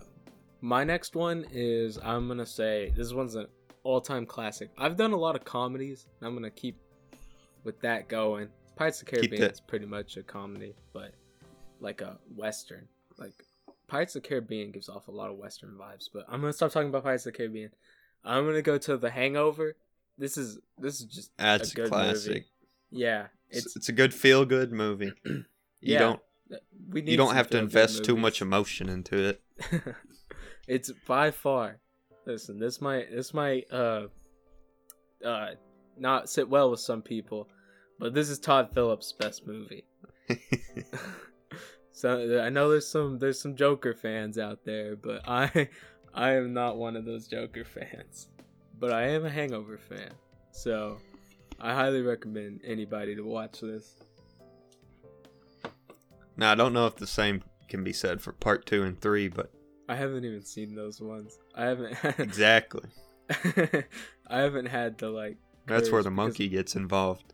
my 0.62 0.84
next 0.84 1.15
one 1.15 1.46
is 1.51 1.98
I'm 2.03 2.27
gonna 2.27 2.46
say 2.48 2.91
this 2.96 3.13
one's 3.13 3.36
an 3.36 3.48
all-time 3.83 4.25
classic. 4.25 4.69
I've 4.77 4.97
done 4.97 5.11
a 5.11 5.17
lot 5.17 5.35
of 5.35 5.43
comedies. 5.43 6.05
and 6.19 6.27
I'm 6.27 6.33
gonna 6.35 6.50
keep 6.50 6.77
with 7.63 7.79
that 7.81 8.07
going. 8.07 8.50
Pirates 8.75 9.01
of 9.01 9.07
the 9.07 9.11
Caribbean 9.11 9.43
is 9.43 9.61
pretty 9.61 9.85
much 9.85 10.17
a 10.17 10.23
comedy, 10.23 10.75
but 10.93 11.13
like 11.79 12.01
a 12.01 12.17
western. 12.35 12.88
Like 13.17 13.33
Pirates 13.88 14.15
of 14.15 14.23
the 14.23 14.27
Caribbean 14.29 14.71
gives 14.71 14.89
off 14.89 15.07
a 15.07 15.11
lot 15.11 15.29
of 15.29 15.38
western 15.38 15.71
vibes. 15.71 16.09
But 16.11 16.25
I'm 16.29 16.41
gonna 16.41 16.53
stop 16.53 16.71
talking 16.71 16.89
about 16.89 17.03
Pirates 17.03 17.25
of 17.25 17.33
the 17.33 17.38
Caribbean. 17.38 17.71
I'm 18.23 18.45
gonna 18.45 18.61
go 18.61 18.77
to 18.77 18.97
The 18.97 19.09
Hangover. 19.09 19.75
This 20.17 20.38
is 20.38 20.59
this 20.77 21.00
is 21.00 21.05
just 21.05 21.31
that's 21.38 21.71
a 21.71 21.75
good 21.75 21.89
classic. 21.89 22.27
movie. 22.29 22.45
Yeah, 22.91 23.27
It's, 23.50 23.75
it's 23.75 23.89
a 23.89 23.93
good 23.93 24.13
feel 24.13 24.45
good 24.45 24.71
movie. 24.71 25.13
You 25.83 25.93
yeah. 25.93 26.00
don't 26.00 26.19
we 26.91 27.01
need 27.01 27.09
you 27.11 27.17
don't 27.17 27.33
have 27.33 27.50
to 27.50 27.57
invest 27.57 28.03
too 28.03 28.15
much 28.15 28.39
emotion 28.39 28.88
into 28.88 29.17
it. 29.29 29.41
it's 30.67 30.91
by 31.07 31.31
far. 31.31 31.79
Listen, 32.25 32.60
this 32.60 32.82
might 32.82 33.12
this 33.12 33.34
might 33.34 33.72
uh 33.72 34.08
uh 35.25 35.48
not 35.98 36.30
sit 36.30 36.48
well 36.50 36.72
with 36.72 36.80
some 36.80 37.01
people, 37.01 37.48
but 38.00 38.13
this 38.13 38.30
is 38.30 38.40
Todd 38.40 38.70
Phillips' 38.74 39.13
best 39.13 39.46
movie. 39.48 39.86
so 41.92 42.42
I 42.42 42.50
know 42.50 42.70
there's 42.70 42.88
some 42.88 43.20
there's 43.20 43.42
some 43.42 43.56
Joker 43.56 43.94
fans 43.94 44.38
out 44.38 44.63
there, 44.66 44.96
but 44.96 45.28
I 45.28 45.70
I 46.13 46.32
am 46.34 46.54
not 46.54 46.78
one 46.78 46.96
of 46.96 47.06
those 47.06 47.28
Joker 47.28 47.66
fans. 47.66 48.28
But 48.80 48.92
I 48.92 49.10
am 49.10 49.25
a 49.25 49.30
Hangover 49.30 49.78
fan. 49.78 50.12
So 50.51 50.98
I 51.60 51.74
highly 51.74 52.01
recommend 52.01 52.62
anybody 52.63 53.16
to 53.16 53.22
watch 53.22 53.62
this. 53.62 53.96
now 56.36 56.51
I 56.51 56.56
don't 56.56 56.74
know 56.74 56.88
if 56.88 56.96
the 56.96 57.08
same 57.08 57.44
can 57.70 57.84
be 57.84 57.94
said 57.94 58.22
for 58.22 58.32
part 58.32 58.66
two 58.66 58.84
and 58.84 59.00
three, 59.00 59.28
but 59.28 59.51
I 59.91 59.95
haven't 59.95 60.24
even 60.24 60.41
seen 60.41 60.74
those 60.74 61.01
ones. 61.01 61.38
I 61.53 61.65
haven't 61.65 61.98
exactly 62.17 62.88
I 64.27 64.39
haven't 64.39 64.67
had 64.67 64.98
the 64.98 65.10
like 65.10 65.38
that's 65.67 65.91
where 65.91 66.01
the 66.01 66.10
monkey 66.12 66.48
gets 66.48 66.75
involved. 66.77 67.33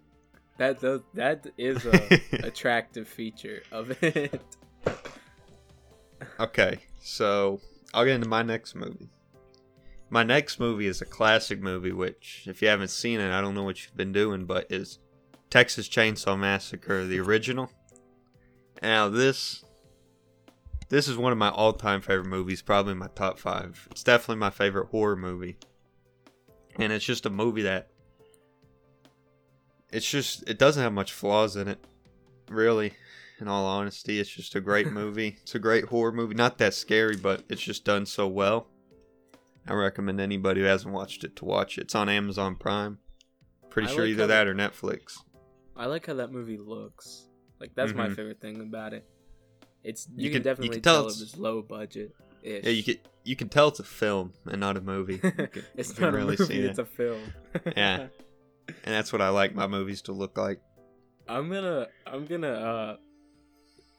That 0.58 0.82
does, 0.82 1.02
that 1.14 1.46
is 1.60 1.86
a 1.86 2.20
attractive 2.48 3.08
feature 3.08 3.62
of 3.72 3.92
it. 4.04 4.42
Okay, 6.40 6.80
so 7.00 7.62
I'll 7.94 8.06
get 8.06 8.16
into 8.16 8.28
my 8.28 8.42
next 8.42 8.74
movie. 8.74 9.10
My 10.10 10.24
next 10.24 10.60
movie 10.60 10.88
is 10.88 11.02
a 11.02 11.06
classic 11.06 11.62
movie, 11.62 11.92
which, 11.92 12.46
if 12.48 12.62
you 12.64 12.70
haven't 12.70 12.90
seen 12.90 13.20
it, 13.20 13.32
I 13.32 13.40
don't 13.40 13.54
know 13.54 13.64
what 13.64 13.84
you've 13.84 13.96
been 13.96 14.14
doing, 14.14 14.46
but 14.46 14.66
is 14.72 14.98
Texas 15.52 15.88
Chainsaw 15.88 16.38
Massacre, 16.40 17.06
the 17.06 17.20
original. 17.20 17.70
Now 18.82 19.10
this, 19.10 19.64
this 20.90 21.08
is 21.08 21.18
one 21.18 21.32
of 21.32 21.38
my 21.38 21.50
all-time 21.50 22.02
favorite 22.02 22.28
movies, 22.28 22.62
probably 22.62 22.94
my 22.94 23.08
top 23.16 23.38
five. 23.40 23.88
It's 23.92 24.04
definitely 24.04 24.38
my 24.38 24.50
favorite 24.50 24.88
horror 24.88 25.16
movie, 25.16 25.58
and 26.78 26.92
it's 26.94 27.06
just 27.06 27.26
a 27.26 27.30
movie 27.30 27.64
that, 27.64 27.90
it's 29.92 30.10
just 30.10 30.48
it 30.50 30.58
doesn't 30.60 30.84
have 30.84 30.94
much 30.94 31.12
flaws 31.14 31.56
in 31.56 31.68
it, 31.68 31.80
really 32.50 32.94
in 33.40 33.48
all 33.48 33.66
honesty. 33.66 34.20
It's 34.20 34.30
just 34.30 34.56
a 34.56 34.62
great 34.62 34.92
movie. 34.92 35.38
It's 35.42 35.56
a 35.56 35.60
great 35.60 35.86
horror 35.86 36.12
movie. 36.12 36.36
Not 36.36 36.58
that 36.58 36.74
scary, 36.74 37.16
but 37.16 37.44
it's 37.50 37.62
just 37.62 37.86
done 37.86 38.06
so 38.06 38.28
well. 38.28 38.68
I 39.68 39.74
recommend 39.74 40.22
anybody 40.22 40.62
who 40.62 40.68
hasn't 40.68 40.94
watched 40.94 41.24
it 41.24 41.36
to 41.38 41.46
watch 41.46 41.78
it. 41.78 41.82
It's 41.82 41.96
on 41.96 42.08
Amazon 42.10 42.56
Prime. 42.56 43.00
Pretty 43.70 43.90
I 43.90 43.92
sure 43.92 44.02
like 44.04 44.12
either 44.12 44.28
that 44.28 44.48
or 44.48 44.56
Netflix. 44.56 45.18
I 45.76 45.86
like 45.86 46.08
how 46.08 46.14
that 46.16 46.32
movie 46.32 46.58
looks. 46.58 47.28
Like 47.60 47.72
that's 47.76 47.94
my 47.94 48.08
Mhm. 48.08 48.16
favorite 48.16 48.40
thing 48.42 48.62
about 48.62 48.94
it. 48.94 49.06
It's 49.88 50.08
you, 50.16 50.26
You 50.26 50.32
can, 50.32 50.32
can- 50.32 50.38
you 50.40 50.44
definitely 50.44 50.70
can 50.76 50.82
tell 50.84 50.94
tell, 50.96 51.06
it's- 51.08 51.22
it 51.22 51.24
was 51.24 51.38
low 51.38 51.62
budget. 51.62 52.14
Yeah, 52.44 52.70
you 52.70 52.84
can 52.84 52.96
you 53.24 53.36
can 53.36 53.50
tell 53.50 53.68
it's 53.70 53.80
a 53.80 53.84
film 53.84 54.34
and 54.46 54.60
not 54.62 54.78
a 54.78 54.82
movie. 54.82 55.18
Can- 55.20 55.50
it's 55.76 55.98
you 55.98 56.06
not 56.06 56.14
a 56.14 56.18
really 56.18 56.36
movie. 56.40 56.60
It's 56.62 56.80
it. 56.80 56.82
a 56.82 56.86
film. 56.86 57.22
Yeah. 57.76 58.08
and 58.68 58.94
that's 58.96 59.12
what 59.12 59.22
I 59.22 59.30
like 59.30 59.54
my 59.56 59.68
movies 59.68 60.02
to 60.04 60.12
look 60.14 60.38
like. 60.38 60.62
I'm 61.28 61.50
gonna 61.50 61.88
I'm 62.06 62.26
gonna 62.26 62.52
uh 62.72 62.98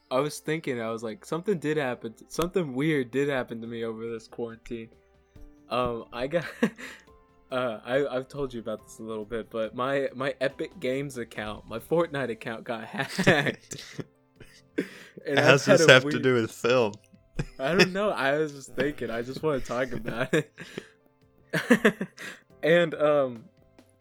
I 0.09 0.19
was 0.19 0.39
thinking 0.39 0.81
I 0.81 0.89
was 0.89 1.03
like 1.03 1.25
something 1.25 1.59
did 1.59 1.77
happen 1.77 2.15
something 2.27 2.73
weird 2.73 3.11
did 3.11 3.29
happen 3.29 3.61
to 3.61 3.67
me 3.67 3.83
over 3.83 4.09
this 4.09 4.27
quarantine. 4.27 4.89
Um 5.69 6.05
I 6.11 6.25
got 6.27 6.45
uh 7.51 7.79
I 7.85 8.07
I've 8.07 8.27
told 8.29 8.51
you 8.53 8.61
about 8.61 8.83
this 8.83 8.97
a 8.99 9.03
little 9.03 9.25
bit, 9.25 9.51
but 9.51 9.75
my 9.75 10.09
my 10.15 10.33
Epic 10.41 10.79
Games 10.79 11.17
account, 11.17 11.67
my 11.67 11.77
Fortnite 11.77 12.31
account 12.31 12.63
got 12.63 12.83
hacked. 12.85 13.83
And 15.25 15.39
How 15.39 15.51
does 15.51 15.65
this 15.65 15.85
have 15.85 16.09
to 16.09 16.19
do 16.19 16.35
with 16.35 16.51
film? 16.51 16.93
I 17.57 17.75
don't 17.75 17.93
know. 17.93 18.09
I 18.09 18.37
was 18.37 18.53
just 18.53 18.75
thinking. 18.75 19.09
I 19.09 19.21
just 19.21 19.43
want 19.43 19.61
to 19.63 19.67
talk 19.67 19.91
about 19.91 20.33
it. 20.33 20.51
and 22.63 22.93
um, 22.95 23.45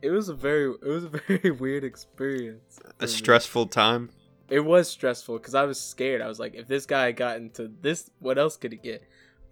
it 0.03 0.11
was 0.11 0.29
a 0.29 0.35
very 0.35 0.71
it 0.71 0.89
was 0.89 1.05
a 1.05 1.09
very 1.29 1.51
weird 1.51 1.85
experience. 1.85 2.79
A 3.01 3.03
me. 3.03 3.09
stressful 3.09 3.67
time. 3.67 4.11
It 4.49 4.61
was 4.61 4.89
stressful 4.89 5.39
because 5.39 5.55
I 5.55 5.65
was 5.65 5.79
scared. 5.79 6.23
I 6.23 6.29
was 6.29 6.39
like, 6.39 6.55
if 6.55 6.67
this 6.67 6.87
guy 6.87 7.13
got 7.13 7.37
into 7.37 7.71
this, 7.83 8.11
what 8.19 8.39
else 8.39 8.57
could 8.57 8.73
he 8.73 8.79
get? 8.79 9.03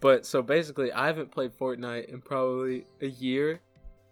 But 0.01 0.25
so 0.25 0.43
basically, 0.43 0.93
I 0.93 1.07
haven't 1.07 1.31
played 1.31 1.53
Fortnite 1.53 2.07
in 2.07 2.21
probably 2.21 2.87
a 3.01 3.07
year, 3.07 3.61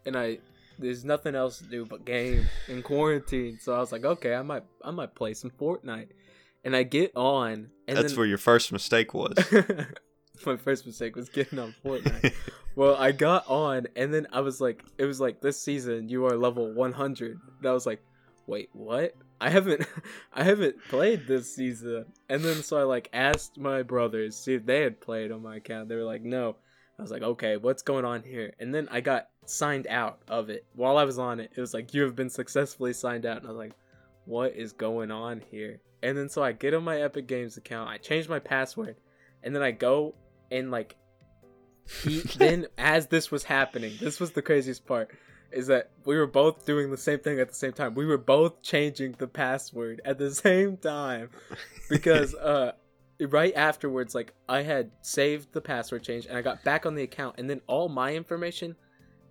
and 0.05 0.17
I 0.17 0.39
there's 0.79 1.05
nothing 1.05 1.35
else 1.35 1.59
to 1.59 1.65
do 1.65 1.87
but 1.87 2.05
game 2.05 2.47
in 2.69 2.83
quarantine. 2.83 3.59
So 3.61 3.75
I 3.75 3.79
was 3.79 3.93
like, 3.93 4.05
okay, 4.05 4.35
I 4.35 4.43
might 4.43 4.65
I 4.83 4.91
might 4.91 5.15
play 5.15 5.35
some 5.35 5.51
Fortnite, 5.51 6.09
and 6.65 6.75
I 6.75 6.83
get 6.83 7.13
on, 7.15 7.71
and 7.87 7.97
That's 7.97 8.13
then 8.13 8.19
where 8.19 8.27
your 8.27 8.39
first 8.39 8.73
mistake 8.73 9.15
was. 9.15 9.35
my 10.47 10.57
first 10.57 10.87
mistake 10.87 11.17
was 11.17 11.29
getting 11.29 11.59
on 11.59 11.75
Fortnite. 11.85 12.35
well, 12.77 12.97
I 12.97 13.13
got 13.13 13.47
on, 13.49 13.87
and 13.97 14.13
then 14.13 14.27
I 14.33 14.41
was 14.41 14.61
like, 14.61 14.83
it 14.99 15.05
was 15.05 15.21
like 15.21 15.41
this 15.41 15.61
season 15.61 16.09
you 16.09 16.27
are 16.27 16.37
level 16.37 16.73
100. 16.73 17.39
And 17.59 17.67
I 17.67 17.73
was 17.73 17.87
like, 17.87 18.03
wait, 18.47 18.69
what? 18.73 19.15
I 19.41 19.51
haven't, 19.51 19.87
I 20.33 20.45
haven't 20.45 20.77
played 20.89 21.27
this 21.27 21.55
season. 21.55 22.07
And 22.29 22.43
then 22.43 22.63
so 22.63 22.79
I 22.79 22.83
like 22.83 23.11
asked 23.13 23.59
my 23.59 23.83
brothers 23.83 24.37
see 24.37 24.55
if 24.55 24.67
they 24.67 24.83
had 24.83 25.01
played 25.01 25.33
on 25.33 25.43
my 25.43 25.57
account. 25.57 25.89
They 25.89 25.97
were 25.97 26.05
like, 26.05 26.23
no. 26.23 26.57
I 26.99 27.03
was 27.03 27.11
like, 27.11 27.23
okay, 27.23 27.57
what's 27.57 27.83
going 27.83 28.05
on 28.05 28.23
here? 28.23 28.55
And 28.61 28.73
then 28.73 28.89
I 28.91 29.01
got 29.01 29.27
signed 29.47 29.89
out 29.89 30.21
of 30.29 30.49
it 30.49 30.65
while 30.75 30.97
I 30.97 31.05
was 31.05 31.19
on 31.19 31.41
it. 31.41 31.51
It 31.57 31.61
was 31.61 31.75
like 31.75 31.93
you 31.93 32.03
have 32.03 32.15
been 32.15 32.31
successfully 32.31 32.93
signed 32.93 33.27
out, 33.27 33.39
and 33.39 33.47
I 33.47 33.51
was 33.51 33.59
like, 33.59 33.73
what 34.27 34.55
is 34.55 34.73
going 34.73 35.11
on 35.11 35.43
here? 35.51 35.81
And 36.05 36.17
then 36.17 36.29
so 36.29 36.43
I 36.43 36.53
get 36.53 36.75
on 36.75 36.85
my 36.85 37.01
Epic 37.01 37.27
Games 37.27 37.57
account. 37.57 37.89
I 37.89 37.99
change 37.99 38.29
my 38.29 38.39
password, 38.39 38.97
and 39.43 39.55
then 39.55 39.63
I 39.63 39.71
go 39.71 40.15
and 40.51 40.71
like 40.71 40.97
he 42.03 42.21
then 42.37 42.67
as 42.79 43.09
this 43.09 43.31
was 43.31 43.45
happening 43.45 43.93
this 44.01 44.19
was 44.19 44.31
the 44.31 44.41
craziest 44.41 44.87
part 44.87 45.11
is 45.53 45.67
that 45.67 45.91
we 46.07 46.17
were 46.17 46.27
both 46.27 46.65
doing 46.65 46.91
the 46.91 46.97
same 46.97 47.19
thing 47.19 47.39
at 47.39 47.49
the 47.49 47.55
same 47.55 47.73
time 47.73 47.95
we 47.95 48.07
were 48.07 48.17
both 48.17 48.63
changing 48.63 49.15
the 49.19 49.27
password 49.27 50.01
at 50.07 50.17
the 50.17 50.31
same 50.35 50.79
time 50.79 51.29
because 51.91 52.35
uh 52.37 52.73
right 53.29 53.55
afterwards 53.55 54.15
like 54.15 54.33
i 54.49 54.63
had 54.63 54.91
saved 55.03 55.53
the 55.53 55.61
password 55.61 56.03
change 56.03 56.25
and 56.25 56.39
i 56.39 56.43
got 56.43 56.65
back 56.65 56.87
on 56.87 56.95
the 56.95 57.03
account 57.03 57.35
and 57.37 57.51
then 57.51 57.61
all 57.67 57.91
my 57.91 58.15
information 58.15 58.75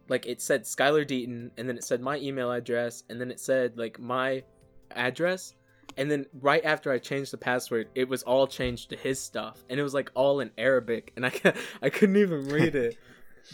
like 0.10 0.26
it 0.26 0.42
said 0.42 0.64
Skylar 0.64 1.06
Deaton, 1.08 1.52
and 1.58 1.68
then 1.68 1.78
it 1.78 1.84
said 1.84 2.02
my 2.02 2.18
email 2.18 2.52
address, 2.52 3.04
and 3.10 3.20
then 3.20 3.32
it 3.32 3.40
said 3.40 3.78
like 3.78 4.00
my 4.00 4.44
address, 4.92 5.54
and 5.98 6.10
then 6.10 6.26
right 6.34 6.64
after 6.64 6.92
I 6.92 7.00
changed 7.00 7.32
the 7.32 7.38
password, 7.38 7.90
it 7.96 8.08
was 8.08 8.24
all 8.24 8.48
changed 8.48 8.90
to 8.90 8.96
his 8.96 9.20
stuff, 9.20 9.64
and 9.70 9.80
it 9.80 9.84
was 9.84 9.94
like 9.94 10.12
all 10.14 10.40
in 10.40 10.52
Arabic, 10.58 11.14
and 11.16 11.26
I 11.26 11.32
I 11.82 11.90
couldn't 11.90 12.18
even 12.18 12.48
read 12.48 12.76
it, 12.76 12.98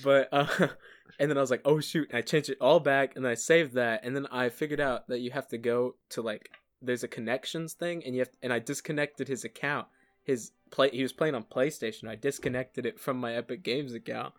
but 0.04 0.30
uh, 0.32 0.48
and 1.20 1.30
then 1.30 1.38
I 1.38 1.42
was 1.42 1.52
like, 1.52 1.62
oh 1.66 1.80
shoot, 1.80 2.10
and 2.10 2.18
I 2.18 2.22
changed 2.22 2.50
it 2.50 2.58
all 2.62 2.80
back, 2.80 3.16
and 3.16 3.28
I 3.28 3.36
saved 3.36 3.74
that, 3.74 4.02
and 4.04 4.16
then 4.16 4.28
I 4.32 4.50
figured 4.50 4.80
out 4.80 5.08
that 5.08 5.20
you 5.20 5.32
have 5.32 5.48
to 5.50 5.58
go 5.58 5.96
to 6.10 6.22
like 6.22 6.50
there's 6.82 7.04
a 7.04 7.08
connections 7.08 7.74
thing, 7.74 8.04
and 8.06 8.16
you 8.16 8.22
have 8.22 8.30
and 8.42 8.54
I 8.54 8.60
disconnected 8.60 9.28
his 9.28 9.44
account, 9.44 9.88
his 10.24 10.52
play 10.72 10.90
he 10.92 11.02
was 11.02 11.14
playing 11.14 11.36
on 11.36 11.44
PlayStation, 11.44 12.08
I 12.08 12.16
disconnected 12.16 12.86
it 12.86 13.00
from 13.00 13.18
my 13.18 13.34
Epic 13.34 13.64
Games 13.64 13.94
account, 13.94 14.34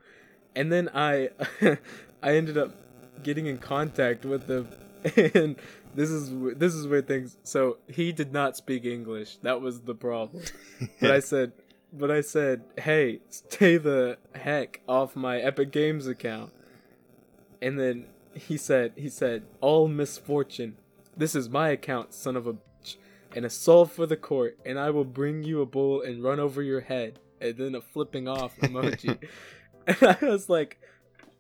and 0.57 0.73
then 0.73 0.89
I 0.95 1.31
I 2.23 2.37
ended 2.37 2.57
up 2.57 2.75
getting 3.23 3.47
in 3.47 3.59
contact 3.59 4.25
with 4.25 4.49
him, 4.49 4.69
and 5.35 5.57
this 5.95 6.11
is 6.11 6.33
this 6.57 6.75
is 6.75 6.87
where 6.87 7.03
things. 7.03 7.37
So 7.43 7.79
he 7.89 8.13
did 8.13 8.33
not 8.33 8.57
speak 8.57 8.85
English. 8.85 9.39
That 9.39 9.61
was 9.61 9.81
the 9.81 9.95
problem. 9.95 10.43
but 11.01 11.11
I 11.11 11.21
said, 11.21 11.53
but 11.93 12.11
I 12.11 12.21
said, 12.21 12.63
hey, 12.79 13.21
stay 13.29 13.77
the 13.77 14.19
heck 14.35 14.81
off 14.89 15.17
my 15.17 15.39
Epic 15.39 15.73
Games 15.73 16.07
account. 16.07 16.53
And 17.61 17.79
then 17.79 18.07
he 18.35 18.57
said, 18.57 18.93
he 18.97 19.09
said, 19.09 19.45
all 19.61 19.89
misfortune. 19.89 20.77
This 21.17 21.35
is 21.35 21.49
my 21.49 21.71
account, 21.71 22.15
son 22.15 22.37
of 22.37 22.47
a 22.47 22.55
bitch, 22.55 22.97
and 23.35 23.45
a 23.45 23.51
soul 23.51 23.85
for 23.85 24.07
the 24.07 24.17
court, 24.17 24.59
and 24.65 24.79
I 24.79 24.91
will 24.91 25.05
bring 25.05 25.43
you 25.43 25.61
a 25.61 25.67
bull 25.67 26.01
and 26.03 26.23
run 26.23 26.41
over 26.41 26.63
your 26.63 26.81
head, 26.81 27.19
and 27.41 27.57
then 27.57 27.75
a 27.75 27.81
flipping 27.81 28.29
off 28.29 28.57
emoji. 28.61 29.19
and 29.87 29.97
I 30.03 30.25
was 30.25 30.49
like, 30.49 30.81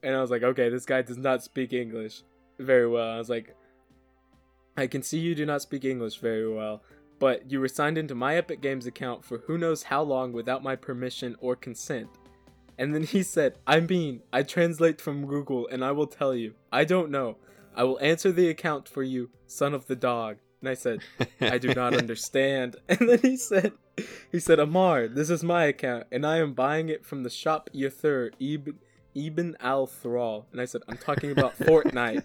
and 0.03 0.15
I 0.15 0.21
was 0.21 0.31
like, 0.31 0.43
okay, 0.43 0.69
this 0.69 0.85
guy 0.85 1.03
does 1.03 1.17
not 1.17 1.43
speak 1.43 1.73
English 1.73 2.23
very 2.59 2.89
well. 2.89 3.09
I 3.09 3.19
was 3.19 3.31
like, 3.31 3.55
I 4.77 4.87
can 4.87 5.03
see 5.03 5.19
you 5.19 5.35
do 5.35 5.47
not 5.47 5.63
speak 5.63 5.85
English 5.85 6.19
very 6.19 6.53
well, 6.53 6.83
but 7.19 7.51
you 7.51 7.61
were 7.61 7.69
signed 7.69 7.99
into 7.99 8.15
my 8.15 8.37
Epic 8.37 8.61
Games 8.61 8.87
account 8.87 9.25
for 9.25 9.39
who 9.47 9.59
knows 9.59 9.85
how 9.85 10.03
long 10.03 10.33
without 10.33 10.63
my 10.63 10.77
permission 10.77 11.37
or 11.41 11.57
consent. 11.57 12.09
And 12.79 12.95
then 12.95 13.03
he 13.03 13.23
said, 13.23 13.59
I 13.67 13.81
mean, 13.81 14.23
I 14.33 14.43
translate 14.43 15.01
from 15.01 15.27
Google 15.27 15.69
and 15.69 15.85
I 15.85 15.93
will 15.93 16.07
tell 16.07 16.35
you. 16.35 16.55
I 16.73 16.85
don't 16.85 17.11
know. 17.11 17.37
I 17.75 17.85
will 17.85 18.01
answer 18.01 18.33
the 18.33 18.49
account 18.49 18.89
for 18.89 19.03
you, 19.03 19.31
son 19.47 19.75
of 19.75 19.87
the 19.87 19.97
dog. 19.97 20.39
And 20.61 20.69
I 20.69 20.75
said, 20.75 21.01
I 21.41 21.59
do 21.59 21.75
not 21.75 21.95
understand. 21.99 22.77
And 22.89 23.09
then 23.09 23.19
he 23.21 23.37
said, 23.37 23.73
he 24.33 24.41
said, 24.41 24.59
Amar, 24.59 25.09
this 25.09 25.31
is 25.31 25.43
my 25.43 25.65
account, 25.65 26.05
and 26.11 26.27
I 26.27 26.39
am 26.39 26.55
buying 26.55 26.89
it 26.89 27.05
from 27.05 27.23
the 27.23 27.31
shop 27.31 27.69
Yather 27.75 28.31
Ibn, 28.41 28.79
Ibn 29.15 29.57
al 29.61 29.87
Thrall. 29.87 30.47
And 30.53 30.61
I 30.61 30.65
said, 30.65 30.83
I'm 30.89 30.97
talking 30.97 31.33
about 31.33 31.59
Fortnite. 31.59 32.25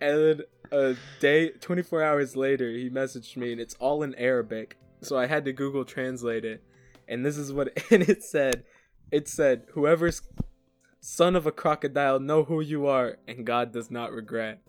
and 0.00 0.18
then 0.18 0.42
a 0.72 0.96
day, 1.20 1.50
24 1.50 2.02
hours 2.02 2.34
later, 2.34 2.70
he 2.70 2.90
messaged 2.90 3.36
me, 3.36 3.52
and 3.52 3.60
it's 3.60 3.74
all 3.74 4.02
in 4.02 4.14
Arabic. 4.16 4.78
So 5.02 5.18
I 5.18 5.26
had 5.26 5.44
to 5.44 5.52
Google 5.52 5.84
translate 5.84 6.44
it. 6.44 6.64
And 7.06 7.24
this 7.24 7.36
is 7.36 7.52
what, 7.52 7.68
and 7.90 8.02
it 8.02 8.24
said, 8.24 8.64
it 9.10 9.28
said, 9.28 9.66
whoever's 9.72 10.22
son 11.00 11.36
of 11.36 11.46
a 11.46 11.52
crocodile, 11.52 12.18
know 12.18 12.44
who 12.44 12.60
you 12.60 12.86
are, 12.86 13.18
and 13.28 13.44
God 13.46 13.72
does 13.72 13.90
not 13.90 14.12
regret. 14.12 14.62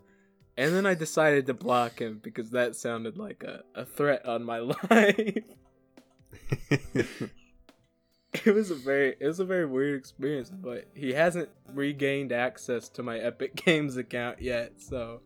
And 0.57 0.75
then 0.75 0.85
I 0.85 0.93
decided 0.93 1.47
to 1.47 1.53
block 1.53 1.99
him 1.99 2.19
because 2.21 2.51
that 2.51 2.75
sounded 2.75 3.17
like 3.17 3.43
a, 3.43 3.63
a 3.73 3.85
threat 3.85 4.25
on 4.25 4.43
my 4.43 4.59
life. 4.89 5.37
it 8.45 8.53
was 8.53 8.69
a 8.69 8.75
very 8.75 9.15
it 9.19 9.25
was 9.25 9.39
a 9.39 9.45
very 9.45 9.65
weird 9.65 9.99
experience, 9.99 10.51
but 10.51 10.87
he 10.93 11.13
hasn't 11.13 11.49
regained 11.73 12.31
access 12.31 12.89
to 12.89 13.03
my 13.03 13.17
Epic 13.17 13.55
Games 13.55 13.97
account 13.97 14.41
yet, 14.41 14.73
so 14.79 15.21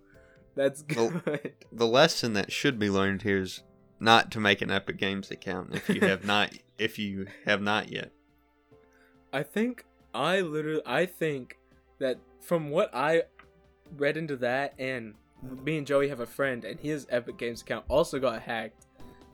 that's 0.58 0.82
good. 0.82 1.22
The, 1.24 1.52
the 1.72 1.88
lesson 1.88 2.34
that 2.34 2.52
should 2.52 2.78
be 2.80 2.90
learned 2.90 3.22
here 3.22 3.40
is 3.40 3.64
not 4.00 4.32
to 4.32 4.40
make 4.40 4.62
an 4.62 4.72
Epic 4.72 4.98
Games 4.98 5.32
account 5.32 5.74
if 5.74 5.90
you 5.90 6.02
have 6.02 6.26
not 6.26 6.52
if 6.78 7.00
you 7.00 7.28
have 7.46 7.62
not 7.62 7.92
yet. 7.92 8.12
I 9.32 9.44
think 9.44 9.86
I 10.14 10.42
literally 10.42 10.82
I 10.86 11.06
think 11.06 11.58
that 12.00 12.18
from 12.42 12.70
what 12.70 12.90
I 12.94 13.24
read 13.96 14.18
into 14.18 14.36
that 14.38 14.74
and 14.78 15.14
me 15.64 15.78
and 15.78 15.88
Joey 15.88 16.10
have 16.10 16.20
a 16.20 16.26
friend 16.26 16.66
and 16.66 16.80
his 16.80 17.08
Epic 17.10 17.38
Games 17.38 17.62
account 17.62 17.86
also 17.88 18.20
got 18.20 18.42
hacked 18.42 18.88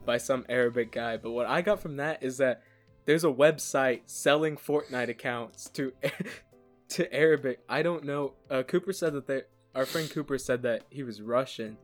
by 0.05 0.17
some 0.17 0.45
Arabic 0.49 0.91
guy. 0.91 1.17
But 1.17 1.31
what 1.31 1.45
I 1.45 1.61
got 1.61 1.81
from 1.81 1.97
that 1.97 2.21
is 2.21 2.37
that 2.37 2.61
there's 3.05 3.23
a 3.23 3.31
website 3.31 4.01
selling 4.05 4.57
Fortnite 4.57 5.09
accounts 5.09 5.69
to 5.71 5.93
to 6.89 7.13
Arabic. 7.13 7.59
I 7.67 7.81
don't 7.81 8.03
know. 8.03 8.33
Uh, 8.49 8.63
Cooper 8.63 8.93
said 8.93 9.13
that 9.13 9.27
they, 9.27 9.41
our 9.75 9.85
friend 9.85 10.09
Cooper 10.09 10.37
said 10.37 10.61
that 10.63 10.83
he 10.89 11.03
was 11.03 11.21
Russian, 11.21 11.77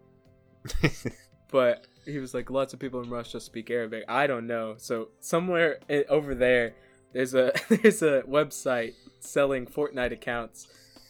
but 1.52 1.86
he 2.06 2.20
was 2.20 2.34
like 2.34 2.50
lots 2.50 2.74
of 2.74 2.80
people 2.80 3.02
in 3.02 3.10
Russia 3.10 3.40
speak 3.40 3.70
Arabic. 3.70 4.04
I 4.08 4.28
don't 4.28 4.48
know. 4.48 4.76
So 4.78 5.10
somewhere 5.20 5.80
over 6.10 6.36
there, 6.36 6.74
there's 7.14 7.34
a 7.34 7.52
there's 7.70 8.02
a 8.02 8.24
website 8.24 8.94
selling 9.20 9.66
Fortnite 9.66 10.12
accounts 10.12 10.68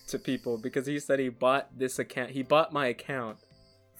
to 0.07 0.19
people 0.19 0.57
because 0.57 0.85
he 0.85 0.99
said 0.99 1.19
he 1.19 1.29
bought 1.29 1.77
this 1.77 1.99
account. 1.99 2.31
He 2.31 2.43
bought 2.43 2.73
my 2.73 2.87
account 2.87 3.37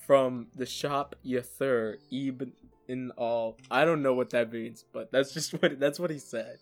from 0.06 0.48
the 0.56 0.66
shop 0.66 1.16
Yather 1.26 1.98
Ibn 2.12 2.52
in 2.88 3.12
all. 3.12 3.58
I 3.70 3.86
don't 3.86 4.02
know 4.02 4.14
what 4.14 4.32
that 4.32 4.52
means, 4.52 4.84
but 4.92 5.12
that's 5.12 5.34
just 5.34 5.54
what 5.62 5.80
that's 5.80 6.00
what 6.00 6.10
he 6.10 6.20
said. 6.20 6.58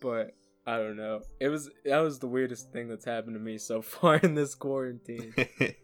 But 0.00 0.34
I 0.66 0.78
don't 0.78 0.96
know. 0.96 1.20
It 1.40 1.48
was 1.48 1.70
that 1.84 1.98
was 1.98 2.18
the 2.18 2.26
weirdest 2.26 2.72
thing 2.72 2.88
that's 2.88 3.04
happened 3.04 3.34
to 3.34 3.40
me 3.40 3.58
so 3.58 3.82
far 3.94 4.16
in 4.16 4.34
this 4.34 4.54
quarantine. 4.54 5.34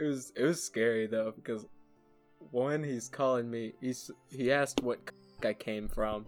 It 0.00 0.06
was 0.06 0.32
it 0.34 0.42
was 0.42 0.60
scary 0.60 1.06
though 1.06 1.32
because 1.36 1.64
one 2.50 2.82
he's 2.82 3.08
calling 3.08 3.48
me 3.48 3.74
he's 3.80 4.10
he 4.30 4.50
asked 4.50 4.82
what 4.82 4.98
c- 4.98 5.48
I 5.48 5.52
came 5.52 5.88
from 5.88 6.26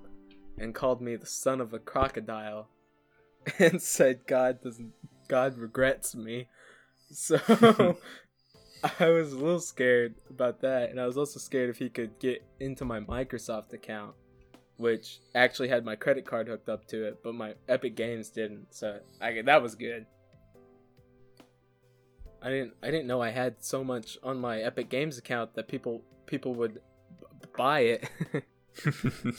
and 0.59 0.73
called 0.73 1.01
me 1.01 1.17
the 1.17 1.27
son 1.27 1.61
of 1.61 1.73
a 1.75 1.81
crocodile 1.81 2.69
and 3.59 3.83
said 3.83 4.29
God 4.29 4.63
doesn't 4.63 4.93
God 5.27 5.59
regrets 5.59 6.15
me. 6.15 6.47
So 7.11 7.37
I 9.01 9.09
was 9.09 9.33
a 9.33 9.39
little 9.39 9.59
scared 9.59 10.15
about 10.31 10.61
that 10.61 10.91
and 10.91 11.01
I 11.01 11.07
was 11.07 11.17
also 11.17 11.41
scared 11.41 11.69
if 11.71 11.79
he 11.79 11.89
could 11.89 12.21
get 12.21 12.45
into 12.61 12.85
my 12.85 13.01
Microsoft 13.01 13.73
account 13.73 14.15
which 14.77 15.21
actually 15.35 15.69
had 15.69 15.85
my 15.85 15.95
credit 15.95 16.27
card 16.27 16.49
hooked 16.49 16.69
up 16.69 16.87
to 16.89 17.07
it 17.07 17.21
but 17.23 17.35
my 17.35 17.55
Epic 17.69 17.95
Games 17.95 18.29
didn't. 18.31 18.75
So 18.75 18.99
I 19.21 19.43
that 19.43 19.63
was 19.63 19.75
good. 19.75 20.07
I 22.43 22.51
didn't 22.51 22.75
I 22.83 22.91
didn't 22.91 23.07
know 23.07 23.23
I 23.23 23.31
had 23.31 23.65
so 23.65 23.85
much 23.85 24.19
on 24.23 24.39
my 24.39 24.61
Epic 24.61 24.89
Games 24.89 25.19
account 25.19 25.55
that 25.55 25.69
people 25.69 26.03
people 26.27 26.55
would 26.55 26.75
b- 26.75 27.49
buy 27.57 27.81
it. 27.81 28.09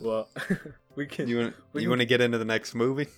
well, 0.00 0.28
we 0.96 1.06
can 1.06 1.28
you 1.28 1.38
want 1.38 1.54
you 1.74 1.88
want 1.88 2.00
to 2.00 2.06
get 2.06 2.20
into 2.20 2.38
the 2.38 2.44
next 2.44 2.74
movie? 2.74 3.08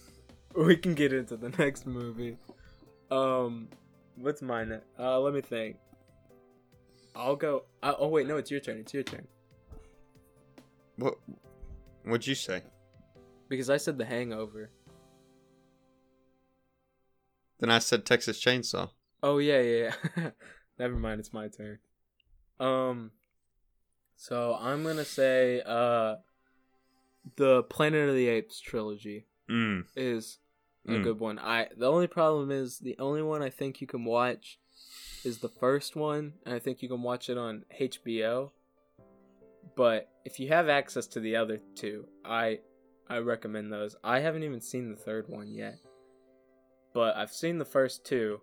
we 0.55 0.77
can 0.77 0.95
get 0.95 1.13
into 1.13 1.37
the 1.37 1.51
next 1.51 1.87
movie. 1.87 2.37
Um, 3.11 3.69
what's 4.17 4.43
mine? 4.43 4.81
Uh, 4.99 5.21
let 5.21 5.35
me 5.35 5.41
think. 5.41 5.77
I'll 7.15 7.37
go. 7.37 7.65
Uh, 7.83 7.95
oh 7.99 8.09
wait, 8.09 8.27
no, 8.27 8.39
it's 8.39 8.51
your 8.51 8.61
turn. 8.61 8.79
It's 8.79 8.95
your 8.95 9.03
turn 9.03 9.27
What 11.03 11.19
What'd 12.05 12.27
you 12.27 12.35
say? 12.35 12.63
because 13.49 13.69
I 13.69 13.77
said 13.77 13.99
The 13.99 14.05
Hangover. 14.05 14.71
Then 17.61 17.71
I 17.71 17.79
said 17.81 18.05
Texas 18.07 18.43
Chainsaw. 18.43 18.91
Oh 19.23 19.39
yeah, 19.39 19.61
yeah. 19.61 19.93
yeah. 20.17 20.31
Never 20.79 20.97
mind, 20.97 21.21
it's 21.21 21.33
my 21.33 21.49
turn. 21.49 21.79
Um 22.59 23.11
so 24.17 24.57
I'm 24.61 24.83
going 24.85 24.97
to 24.97 25.05
say 25.05 25.63
uh 25.67 26.17
the 27.37 27.63
Planet 27.65 28.09
of 28.09 28.15
the 28.15 28.29
Apes 28.29 28.61
trilogy 28.61 29.27
Mm. 29.51 29.85
is 29.97 30.39
a 30.87 30.93
Mm. 30.93 31.03
good 31.03 31.19
one. 31.21 31.39
I 31.39 31.69
the 31.77 31.91
only 31.91 32.07
problem 32.07 32.51
is 32.51 32.79
the 32.79 32.97
only 32.99 33.23
one 33.23 33.43
I 33.43 33.51
think 33.51 33.81
you 33.81 33.87
can 33.87 34.05
watch 34.05 34.59
is 35.25 35.39
the 35.39 35.49
first 35.49 35.95
one, 35.95 36.35
and 36.45 36.55
I 36.55 36.59
think 36.59 36.83
you 36.83 36.89
can 36.89 37.03
watch 37.03 37.29
it 37.29 37.37
on 37.39 37.65
HBO. 37.81 38.51
But 39.77 40.09
if 40.25 40.39
you 40.41 40.49
have 40.49 40.69
access 40.69 41.07
to 41.09 41.21
the 41.21 41.37
other 41.37 41.59
two, 41.75 42.07
I 42.25 42.61
I 43.09 43.19
recommend 43.19 43.73
those. 43.73 43.97
I 44.05 44.21
haven't 44.21 44.43
even 44.45 44.61
seen 44.61 44.91
the 44.91 44.97
third 44.97 45.29
one 45.29 45.49
yet. 45.53 45.79
But 46.95 47.17
I've 47.17 47.33
seen 47.33 47.59
the 47.59 47.65
first 47.65 48.05
two 48.05 48.41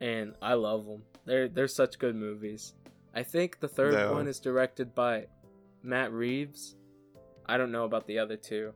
and 0.00 0.34
I 0.42 0.54
love 0.54 0.84
them. 0.86 1.02
They're 1.26 1.48
they're 1.48 1.68
such 1.68 1.98
good 1.98 2.16
movies. 2.16 2.74
I 3.14 3.22
think 3.22 3.60
the 3.60 3.68
third 3.68 3.94
No. 3.94 4.12
one 4.12 4.26
is 4.26 4.40
directed 4.40 4.94
by 4.94 5.26
Matt 5.82 6.12
Reeves. 6.12 6.76
I 7.46 7.56
don't 7.56 7.70
know 7.72 7.84
about 7.84 8.06
the 8.06 8.18
other 8.18 8.36
two. 8.36 8.72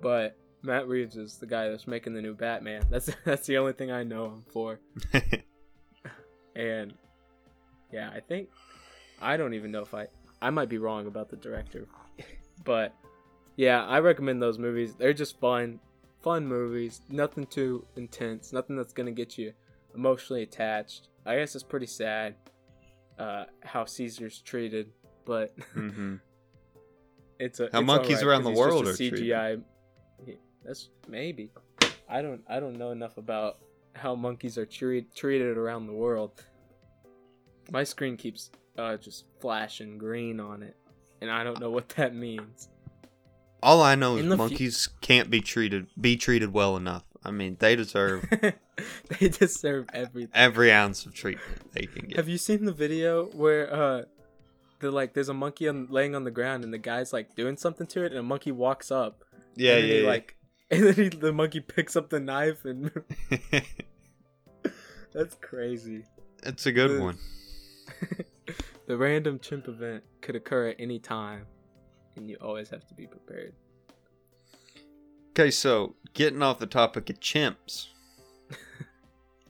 But 0.00 0.36
Matt 0.62 0.88
Reeves 0.88 1.16
is 1.16 1.36
the 1.38 1.46
guy 1.46 1.68
that's 1.68 1.86
making 1.86 2.14
the 2.14 2.22
new 2.22 2.34
Batman. 2.34 2.84
That's 2.90 3.10
that's 3.24 3.46
the 3.46 3.58
only 3.58 3.72
thing 3.74 3.90
I 3.90 4.02
know 4.04 4.26
him 4.26 4.44
for. 4.52 4.80
And 6.56 6.94
yeah, 7.92 8.10
I 8.12 8.20
think 8.20 8.48
I 9.22 9.36
don't 9.36 9.54
even 9.54 9.70
know 9.70 9.82
if 9.82 9.94
I 9.94 10.08
I 10.42 10.50
might 10.50 10.68
be 10.68 10.78
wrong 10.78 11.06
about 11.06 11.28
the 11.28 11.36
director. 11.36 11.86
but 12.64 12.94
yeah, 13.56 13.84
I 13.86 14.00
recommend 14.00 14.40
those 14.42 14.58
movies. 14.58 14.94
They're 14.94 15.12
just 15.12 15.38
fun. 15.40 15.80
fun 16.22 16.46
movies. 16.46 17.00
Nothing 17.08 17.46
too 17.46 17.84
intense. 17.96 18.52
Nothing 18.52 18.76
that's 18.76 18.92
gonna 18.92 19.10
get 19.12 19.36
you 19.38 19.52
emotionally 19.94 20.42
attached. 20.42 21.08
I 21.26 21.36
guess 21.36 21.54
it's 21.54 21.64
pretty 21.64 21.86
sad 21.86 22.34
uh, 23.18 23.44
how 23.62 23.84
Caesar's 23.84 24.40
treated, 24.40 24.90
but 25.26 25.54
hmm 25.74 26.16
it's 27.38 27.60
a 27.60 27.68
How 27.72 27.80
it's 27.80 27.86
monkeys 27.86 28.22
alright, 28.22 28.26
around 28.26 28.44
the 28.44 28.50
world 28.50 28.88
are 28.88 28.96
treated. 28.96 29.20
CGI. 29.20 29.62
Yeah, 30.26 30.34
That's 30.64 30.88
maybe. 31.08 31.50
I 32.08 32.22
don't. 32.22 32.42
I 32.48 32.58
don't 32.60 32.76
know 32.76 32.90
enough 32.90 33.18
about 33.18 33.58
how 33.94 34.14
monkeys 34.14 34.56
are 34.58 34.66
treat, 34.66 35.14
treated 35.14 35.56
around 35.58 35.86
the 35.86 35.92
world. 35.92 36.42
My 37.70 37.84
screen 37.84 38.16
keeps 38.16 38.50
uh, 38.78 38.96
just 38.96 39.24
flashing 39.40 39.98
green 39.98 40.40
on 40.40 40.62
it, 40.62 40.76
and 41.20 41.30
I 41.30 41.44
don't 41.44 41.60
know 41.60 41.70
what 41.70 41.88
that 41.90 42.14
means. 42.14 42.68
All 43.62 43.82
I 43.82 43.94
know 43.94 44.16
is 44.16 44.22
In 44.22 44.28
the 44.30 44.36
fu- 44.36 44.44
monkeys 44.44 44.88
can't 45.00 45.28
be 45.30 45.40
treated 45.40 45.86
be 46.00 46.16
treated 46.16 46.52
well 46.52 46.76
enough. 46.76 47.04
I 47.22 47.30
mean, 47.30 47.56
they 47.60 47.76
deserve 47.76 48.24
they 49.20 49.28
deserve 49.28 49.86
everything. 49.92 50.30
every 50.34 50.72
ounce 50.72 51.04
of 51.04 51.14
treatment 51.14 51.72
they 51.72 51.82
can 51.82 52.06
get. 52.06 52.16
Have 52.16 52.28
you 52.28 52.38
seen 52.38 52.64
the 52.64 52.72
video 52.72 53.26
where 53.26 53.72
uh 53.72 54.02
the 54.80 54.90
like 54.90 55.12
there's 55.12 55.28
a 55.28 55.34
monkey 55.34 55.68
on, 55.68 55.86
laying 55.90 56.14
on 56.14 56.24
the 56.24 56.30
ground 56.30 56.64
and 56.64 56.72
the 56.72 56.78
guy's 56.78 57.12
like 57.12 57.34
doing 57.36 57.56
something 57.58 57.86
to 57.88 58.02
it 58.02 58.12
and 58.12 58.18
a 58.18 58.22
monkey 58.22 58.50
walks 58.50 58.90
up 58.90 59.24
yeah, 59.54 59.76
yeah, 59.76 59.80
he, 59.80 60.00
yeah. 60.00 60.08
like 60.08 60.36
and 60.70 60.84
then 60.84 60.94
he, 60.94 61.08
the 61.10 61.32
monkey 61.32 61.60
picks 61.60 61.96
up 61.96 62.08
the 62.08 62.20
knife 62.20 62.64
and 62.64 62.90
that's 65.12 65.34
crazy. 65.42 66.04
it's 66.44 66.64
a 66.66 66.72
good 66.72 66.98
one. 67.00 67.18
the 68.86 68.96
random 68.96 69.38
chimp 69.38 69.68
event 69.68 70.04
could 70.20 70.36
occur 70.36 70.68
at 70.68 70.76
any 70.78 70.98
time 70.98 71.46
and 72.16 72.28
you 72.28 72.36
always 72.40 72.68
have 72.70 72.86
to 72.86 72.94
be 72.94 73.06
prepared. 73.06 73.54
Okay, 75.30 75.50
so 75.50 75.94
getting 76.12 76.42
off 76.42 76.58
the 76.58 76.66
topic 76.66 77.08
of 77.08 77.20
chimps, 77.20 77.86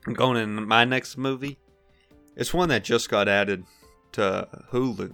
I'm 0.06 0.14
going 0.14 0.36
in 0.36 0.66
my 0.66 0.84
next 0.84 1.16
movie. 1.16 1.58
It's 2.36 2.54
one 2.54 2.68
that 2.68 2.84
just 2.84 3.08
got 3.08 3.28
added 3.28 3.64
to 4.12 4.48
Hulu, 4.70 5.12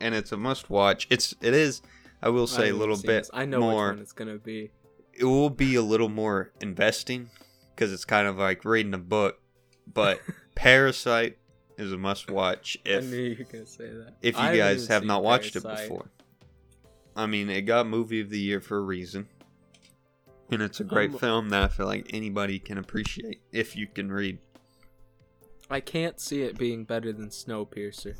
and 0.00 0.14
it's 0.14 0.32
a 0.32 0.36
must-watch. 0.36 1.06
It's 1.10 1.34
it 1.40 1.54
is, 1.54 1.82
I 2.22 2.28
will 2.28 2.46
say, 2.46 2.70
a 2.70 2.74
little 2.74 2.96
bit 2.96 3.22
this. 3.22 3.30
I 3.32 3.46
know 3.46 3.60
more. 3.60 3.88
which 3.88 3.96
one 3.96 4.02
it's 4.02 4.12
gonna 4.12 4.38
be. 4.38 4.70
It 5.12 5.24
will 5.24 5.50
be 5.50 5.74
a 5.76 5.82
little 5.82 6.10
more 6.10 6.52
investing 6.60 7.30
because 7.74 7.92
it's 7.92 8.04
kind 8.04 8.28
of 8.28 8.36
like 8.36 8.64
reading 8.64 8.94
a 8.94 8.98
book. 8.98 9.40
But 9.92 10.20
Parasite 10.54 11.38
is 11.78 11.92
a 11.92 11.98
must-watch. 11.98 12.76
I 12.86 12.90
If 12.90 13.04
knew 13.06 13.16
you 13.16 13.36
were 13.38 13.44
gonna 13.52 13.66
say 13.66 13.88
that. 13.90 14.14
if 14.22 14.34
you 14.36 14.40
I 14.42 14.56
guys 14.56 14.86
have 14.88 15.04
not 15.04 15.22
watched 15.22 15.56
it 15.56 15.62
before. 15.62 16.10
I 17.14 17.26
mean, 17.26 17.48
it 17.48 17.62
got 17.62 17.86
movie 17.86 18.20
of 18.20 18.28
the 18.30 18.38
year 18.38 18.60
for 18.60 18.76
a 18.78 18.82
reason. 18.82 19.28
And 20.50 20.62
it's 20.62 20.78
a 20.80 20.84
great 20.84 21.12
Um, 21.12 21.18
film 21.18 21.48
that 21.48 21.62
I 21.64 21.68
feel 21.68 21.86
like 21.86 22.10
anybody 22.14 22.58
can 22.58 22.78
appreciate 22.78 23.40
if 23.52 23.74
you 23.74 23.86
can 23.88 24.12
read. 24.12 24.38
I 25.68 25.80
can't 25.80 26.20
see 26.20 26.42
it 26.42 26.56
being 26.56 26.84
better 26.84 27.12
than 27.12 27.30
Snowpiercer. 27.30 28.16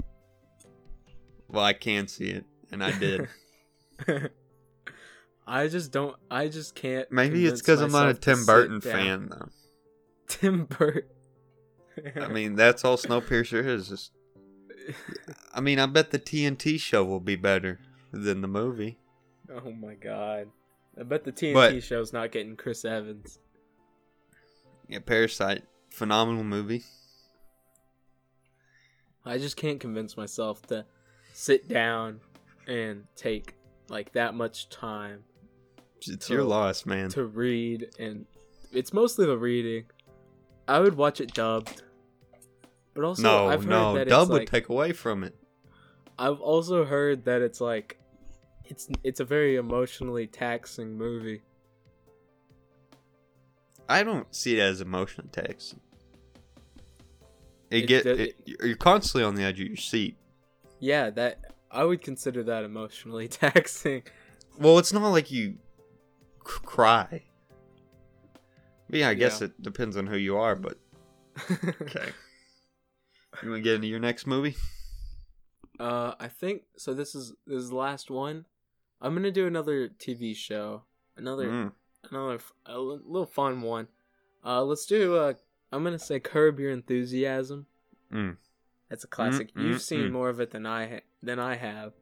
Well, 1.48 1.62
I 1.64 1.72
can 1.74 2.08
see 2.08 2.30
it, 2.30 2.44
and 2.72 2.82
I 2.82 2.98
did. 2.98 3.28
I 5.46 5.68
just 5.68 5.92
don't. 5.92 6.16
I 6.28 6.48
just 6.48 6.74
can't. 6.74 7.10
Maybe 7.12 7.46
it's 7.46 7.60
because 7.60 7.80
I'm 7.80 7.92
not 7.92 8.08
a 8.08 8.14
Tim 8.14 8.44
Burton 8.44 8.80
fan, 8.80 9.28
though. 9.30 9.48
Tim 10.28 10.64
Burton. 10.64 11.04
I 12.16 12.28
mean, 12.32 12.54
that's 12.56 12.84
all 12.84 12.96
Snowpiercer 12.96 13.64
is. 13.64 13.88
Just, 13.88 14.12
I 15.54 15.60
mean, 15.60 15.78
I 15.78 15.86
bet 15.86 16.10
the 16.10 16.18
TNT 16.18 16.78
show 16.80 17.04
will 17.04 17.20
be 17.20 17.36
better 17.36 17.78
than 18.12 18.40
the 18.40 18.48
movie. 18.48 18.98
oh 19.50 19.70
my 19.72 19.94
god! 19.94 20.48
I 20.98 21.02
bet 21.02 21.24
the 21.24 21.32
TNT 21.32 21.54
But- 21.54 21.82
show's 21.82 22.12
not 22.12 22.32
getting 22.32 22.56
Chris 22.56 22.84
Evans. 22.84 23.38
Yeah, 24.88 25.00
Parasite, 25.00 25.64
phenomenal 25.90 26.44
movie. 26.44 26.84
I 29.24 29.38
just 29.38 29.56
can't 29.56 29.80
convince 29.80 30.16
myself 30.16 30.62
to 30.68 30.84
sit 31.32 31.68
down 31.68 32.20
and 32.68 33.04
take 33.16 33.54
like 33.88 34.12
that 34.12 34.34
much 34.34 34.68
time 34.68 35.24
It's 36.06 36.26
So- 36.26 36.34
your 36.34 36.44
loss, 36.44 36.86
man. 36.86 37.08
to 37.10 37.24
read, 37.24 37.88
and 37.98 38.26
it's 38.72 38.92
mostly 38.92 39.26
the 39.26 39.36
reading. 39.38 39.86
I 40.68 40.80
would 40.80 40.96
watch 40.96 41.20
it 41.20 41.32
dubbed, 41.34 41.82
but 42.96 43.04
also 43.04 43.22
no, 43.22 43.46
I've 43.48 43.62
heard 43.62 43.70
no, 43.70 43.94
that 43.94 44.08
dub 44.08 44.30
would 44.30 44.38
like, 44.40 44.50
take 44.50 44.68
away 44.68 44.92
from 44.92 45.22
it. 45.22 45.36
I've 46.18 46.40
also 46.40 46.84
heard 46.84 47.24
that 47.26 47.42
it's 47.42 47.60
like 47.60 48.00
it's 48.64 48.88
it's 49.04 49.20
a 49.20 49.24
very 49.24 49.54
emotionally 49.56 50.26
taxing 50.26 50.96
movie. 50.96 51.42
I 53.88 54.02
don't 54.02 54.34
see 54.34 54.58
it 54.58 54.62
as 54.62 54.80
emotionally 54.80 55.30
taxing. 55.30 55.80
It 57.70 57.84
It 57.84 57.86
get 57.86 58.06
it, 58.06 58.36
you're 58.44 58.76
constantly 58.76 59.24
on 59.24 59.34
the 59.36 59.44
edge 59.44 59.60
of 59.60 59.66
your 59.68 59.76
seat. 59.76 60.16
Yeah, 60.80 61.10
that 61.10 61.52
I 61.70 61.84
would 61.84 62.00
consider 62.02 62.42
that 62.44 62.64
emotionally 62.64 63.28
taxing. 63.28 64.02
Well, 64.58 64.78
it's 64.78 64.92
not 64.92 65.06
like 65.08 65.30
you 65.30 65.58
c- 66.46 66.58
cry. 66.64 67.22
But 68.88 69.00
yeah, 69.00 69.08
I 69.10 69.14
guess 69.14 69.40
Yeah. 69.40 69.46
it 69.48 69.62
depends 69.62 69.96
on 69.96 70.06
who 70.06 70.16
you 70.16 70.36
are. 70.38 70.54
But 70.56 70.78
okay, 71.50 72.08
you 73.42 73.50
want 73.50 73.60
to 73.60 73.64
get 73.64 73.74
into 73.76 73.86
your 73.88 74.00
next 74.00 74.26
movie? 74.26 74.56
uh, 75.78 76.14
I 76.18 76.28
think 76.28 76.62
so. 76.76 76.94
This 76.94 77.14
is 77.14 77.32
this 77.46 77.62
is 77.62 77.70
the 77.70 77.76
last 77.76 78.10
one. 78.10 78.46
I'm 79.00 79.14
gonna 79.14 79.30
do 79.30 79.46
another 79.46 79.88
TV 79.88 80.34
show, 80.34 80.82
another 81.16 81.46
Mm. 81.48 81.72
another 82.10 82.38
a 82.64 82.78
li- 82.78 83.00
little 83.04 83.26
fun 83.26 83.60
one. 83.62 83.88
Uh, 84.44 84.64
let's 84.64 84.86
do. 84.86 85.16
Uh, 85.16 85.34
I'm 85.72 85.84
gonna 85.84 85.98
say 85.98 86.18
Curb 86.20 86.58
Your 86.60 86.70
Enthusiasm. 86.70 87.66
Mm. 88.12 88.36
That's 88.88 89.04
a 89.04 89.08
classic. 89.08 89.52
Mm, 89.54 89.62
You've 89.64 89.76
mm, 89.78 89.80
seen 89.80 90.00
mm. 90.08 90.12
more 90.12 90.28
of 90.30 90.40
it 90.40 90.50
than 90.52 90.64
I 90.64 90.86
ha- 90.88 91.00
than 91.22 91.38
I 91.38 91.56
have, 91.56 91.92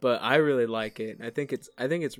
but 0.00 0.20
I 0.22 0.36
really 0.36 0.66
like 0.66 1.00
it. 1.00 1.18
I 1.22 1.30
think 1.30 1.52
it's 1.52 1.70
I 1.78 1.88
think 1.88 2.04
it's 2.04 2.18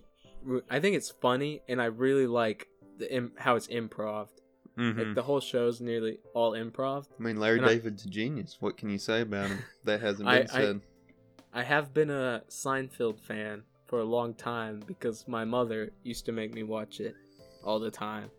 I 0.70 0.80
think 0.80 0.96
it's 0.96 1.10
funny, 1.10 1.62
and 1.68 1.82
I 1.82 1.86
really 1.86 2.26
like 2.26 2.68
the 2.98 3.12
Im- 3.12 3.32
how 3.36 3.56
it's 3.56 3.66
improv. 3.66 4.28
Hmm 4.76 4.98
Like 4.98 5.14
the 5.14 5.22
whole 5.22 5.40
show's 5.40 5.80
nearly 5.80 6.18
all 6.34 6.52
improv. 6.52 7.06
I 7.18 7.22
mean, 7.22 7.38
Larry 7.40 7.58
and 7.58 7.66
David's 7.66 8.04
a 8.04 8.08
genius. 8.08 8.56
What 8.60 8.76
can 8.76 8.90
you 8.90 8.98
say 8.98 9.22
about 9.22 9.50
him 9.50 9.58
that 9.84 10.00
hasn't 10.00 10.28
been 10.28 10.42
I- 10.42 10.46
said? 10.46 10.80
I 11.52 11.62
have 11.62 11.94
been 11.94 12.10
a 12.10 12.42
Seinfeld 12.50 13.18
fan 13.18 13.62
for 13.86 14.00
a 14.00 14.04
long 14.04 14.34
time 14.34 14.82
because 14.86 15.26
my 15.26 15.44
mother 15.44 15.90
used 16.02 16.26
to 16.26 16.32
make 16.32 16.52
me 16.52 16.64
watch 16.64 17.00
it 17.00 17.14
all 17.64 17.78
the 17.78 17.90
time. 17.90 18.30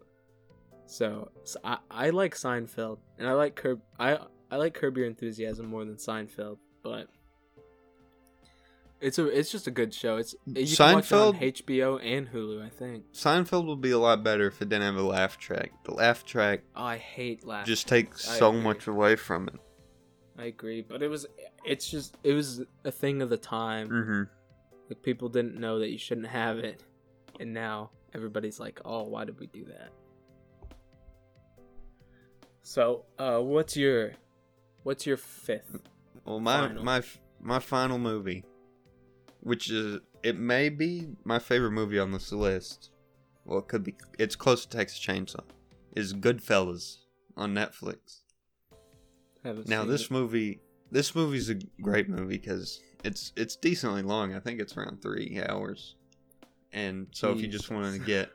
So, 0.86 1.32
so 1.44 1.60
I, 1.64 1.78
I 1.90 2.10
like 2.12 2.36
Seinfeld 2.36 3.00
and 3.18 3.28
I 3.28 3.34
like 3.34 3.56
Curb 3.56 3.82
I 4.00 4.20
I 4.52 4.58
like 4.58 4.74
Curb 4.76 4.98
Your 4.98 5.08
Enthusiasm 5.08 5.66
more 5.66 5.84
than 5.84 5.96
Seinfeld, 5.96 6.58
but 6.84 7.08
it's 9.00 9.20
a 9.20 9.28
it's 9.28 9.52
just 9.52 9.68
a 9.68 9.72
good 9.72 9.94
show. 9.94 10.18
It's 10.18 10.36
you 10.46 10.76
can 10.76 10.96
watch 10.96 11.12
it 11.12 11.16
on 11.16 11.36
HBO 11.36 12.00
and 12.04 12.28
Hulu, 12.32 12.66
I 12.66 12.70
think. 12.70 13.12
Seinfeld 13.14 13.66
would 13.68 13.82
be 13.82 13.92
a 13.92 14.00
lot 14.00 14.24
better 14.24 14.48
if 14.48 14.62
it 14.62 14.70
didn't 14.70 14.84
have 14.86 14.96
a 14.96 15.08
laugh 15.08 15.38
track. 15.38 15.72
The 15.84 15.94
laugh 15.94 16.26
track 16.26 16.62
Oh, 16.76 16.84
I 16.84 16.98
hate 16.98 17.46
laugh. 17.46 17.66
just 17.66 17.88
takes 17.88 18.24
so 18.26 18.52
much 18.52 18.88
away 18.88 19.16
from 19.16 19.48
it. 19.48 19.56
I 20.40 20.46
agree, 20.46 20.82
but 20.82 21.02
it 21.02 21.10
was 21.10 21.26
it's 21.66 21.90
just 21.90 22.18
it 22.24 22.34
was 22.34 22.64
a 22.84 22.92
thing 22.92 23.22
of 23.22 23.30
the 23.30 23.38
time. 23.38 23.90
Mm-hmm. 23.90 24.24
Like 24.90 25.02
people 25.04 25.30
didn't 25.30 25.60
know 25.60 25.80
that 25.80 25.90
you 25.90 25.98
shouldn't 25.98 26.28
have 26.28 26.60
it, 26.60 26.84
and 27.40 27.54
now 27.54 27.90
everybody's 28.14 28.60
like, 28.60 28.80
"Oh, 28.86 29.04
why 29.04 29.26
did 29.26 29.40
we 29.40 29.48
do 29.48 29.66
that?" 29.66 29.92
So, 32.62 33.06
uh, 33.18 33.40
what's 33.40 33.78
your, 33.78 34.14
what's 34.84 35.06
your 35.06 35.18
fifth? 35.18 35.80
Well, 36.26 36.40
my 36.40 36.68
Final. 36.68 36.84
my 36.84 37.02
my 37.40 37.60
final 37.60 37.98
movie, 37.98 38.44
which 39.48 39.72
is 39.72 40.02
it 40.24 40.38
may 40.38 40.68
be 40.68 41.08
my 41.24 41.40
favorite 41.40 41.72
movie 41.72 41.98
on 41.98 42.12
this 42.12 42.34
list. 42.34 42.92
Well, 43.46 43.60
it 43.60 43.70
could 43.70 43.84
be. 43.84 43.96
It's 44.20 44.36
close 44.36 44.66
to 44.66 44.78
Texas 44.78 45.00
Chainsaw. 45.00 45.44
Is 45.96 46.14
Goodfellas 46.14 46.98
on 47.38 47.56
Netflix. 47.56 48.24
Haven't 49.44 49.70
Now 49.70 49.86
this 49.86 50.04
it. 50.06 50.12
movie, 50.12 50.60
this 50.92 51.16
movie's 51.16 51.50
a 51.50 51.56
great 51.82 52.10
movie 52.10 52.38
because 52.38 52.82
it's 53.06 53.32
it's 53.38 53.56
decently 53.56 54.02
long. 54.02 54.36
I 54.36 54.42
think 54.42 54.60
it's 54.60 54.76
around 54.76 55.02
three 55.02 55.42
hours. 55.48 55.96
And 56.74 57.08
so 57.12 57.32
if 57.32 57.40
you 57.40 57.48
just 57.48 57.72
wanted 57.72 57.94
to 57.94 58.06
get 58.06 58.30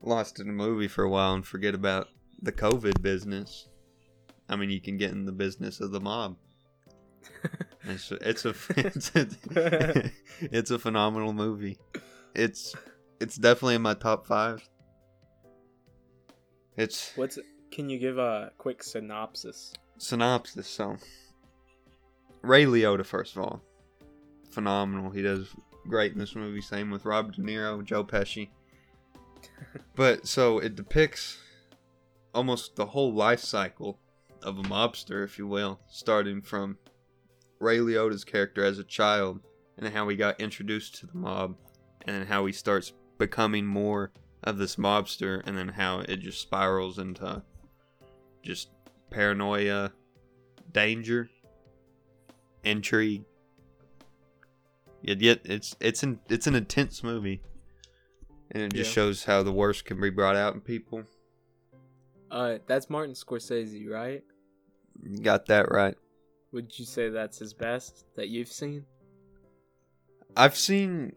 lost 0.00 0.40
in 0.40 0.48
a 0.48 0.52
movie 0.52 0.88
for 0.88 1.04
a 1.04 1.10
while 1.10 1.34
and 1.34 1.46
forget 1.46 1.74
about 1.74 2.08
the 2.40 2.52
COVID 2.52 3.02
business, 3.02 3.68
I 4.48 4.56
mean, 4.56 4.70
you 4.70 4.80
can 4.80 4.96
get 4.96 5.12
in 5.12 5.26
the 5.26 5.32
business 5.32 5.80
of 5.80 5.90
the 5.92 6.00
mob. 6.00 6.38
It's 7.88 8.12
a, 8.12 8.28
it's 8.28 8.44
a 8.44 8.54
it's 8.76 9.16
a, 9.16 10.10
it's 10.40 10.70
a 10.70 10.78
phenomenal 10.78 11.32
movie. 11.32 11.78
It's 12.34 12.74
it's 13.20 13.36
definitely 13.36 13.76
in 13.76 13.82
my 13.82 13.94
top 13.94 14.26
five. 14.26 14.68
It's 16.76 17.12
What's 17.16 17.38
can 17.70 17.88
you 17.88 17.98
give 17.98 18.18
a 18.18 18.52
quick 18.58 18.82
synopsis? 18.82 19.72
synopsis. 19.98 20.68
So, 20.68 20.96
Ray 22.42 22.64
Liotta, 22.66 23.04
first 23.04 23.36
of 23.36 23.42
all, 23.42 23.62
phenomenal. 24.50 25.10
He 25.10 25.22
does 25.22 25.48
great 25.88 26.12
in 26.12 26.18
this 26.18 26.34
movie. 26.34 26.60
Same 26.60 26.90
with 26.90 27.04
Robert 27.04 27.36
De 27.36 27.42
Niro, 27.42 27.84
Joe 27.84 28.04
Pesci. 28.04 28.50
But 29.94 30.26
so 30.28 30.58
it 30.58 30.76
depicts 30.76 31.38
almost 32.34 32.76
the 32.76 32.86
whole 32.86 33.12
life 33.12 33.40
cycle 33.40 33.98
of 34.42 34.58
a 34.58 34.62
mobster, 34.62 35.24
if 35.24 35.38
you 35.38 35.46
will, 35.46 35.80
starting 35.88 36.40
from 36.40 36.78
Ray 37.60 37.78
Liotta's 37.78 38.24
character 38.24 38.64
as 38.64 38.78
a 38.78 38.84
child 38.84 39.40
and 39.76 39.88
how 39.88 40.08
he 40.08 40.16
got 40.16 40.40
introduced 40.40 40.96
to 40.96 41.06
the 41.06 41.16
mob 41.16 41.56
and 42.06 42.16
then 42.16 42.26
how 42.26 42.46
he 42.46 42.52
starts 42.52 42.92
becoming 43.18 43.66
more 43.66 44.12
of 44.44 44.58
this 44.58 44.76
mobster 44.76 45.42
and 45.46 45.56
then 45.58 45.68
how 45.68 46.00
it 46.00 46.18
just 46.18 46.40
spirals 46.40 46.98
into 46.98 47.42
just 48.42 48.70
paranoia, 49.10 49.92
danger, 50.72 51.28
intrigue. 52.64 53.24
Yet, 55.02 55.20
yet 55.20 55.40
it's 55.44 55.76
it's 55.80 56.02
an 56.02 56.18
it's 56.28 56.46
an 56.46 56.54
intense 56.54 57.02
movie, 57.04 57.40
and 58.50 58.62
it 58.64 58.72
just 58.74 58.90
Yeah. 58.90 58.94
shows 58.94 59.24
how 59.24 59.42
the 59.42 59.52
worst 59.52 59.84
can 59.84 60.00
be 60.00 60.10
brought 60.10 60.34
out 60.36 60.54
in 60.54 60.60
people. 60.60 61.04
Uh, 62.30 62.58
that's 62.66 62.90
Martin 62.90 63.14
Scorsese, 63.14 63.88
right? 63.88 64.22
You 65.02 65.18
got 65.18 65.46
that 65.46 65.70
right. 65.70 65.96
Would 66.52 66.78
you 66.78 66.84
say 66.84 67.08
that's 67.10 67.38
his 67.38 67.52
best 67.54 68.04
that 68.16 68.28
you've 68.28 68.48
seen? 68.48 68.84
I've 70.36 70.56
seen. 70.56 71.12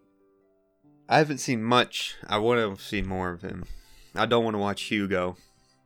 I 1.07 1.17
haven't 1.17 1.39
seen 1.39 1.63
much. 1.63 2.15
I 2.27 2.37
want 2.37 2.77
to 2.77 2.83
see 2.83 3.01
more 3.01 3.31
of 3.31 3.41
him. 3.41 3.65
I 4.15 4.25
don't 4.25 4.43
want 4.43 4.55
to 4.55 4.59
watch 4.59 4.83
Hugo. 4.83 5.37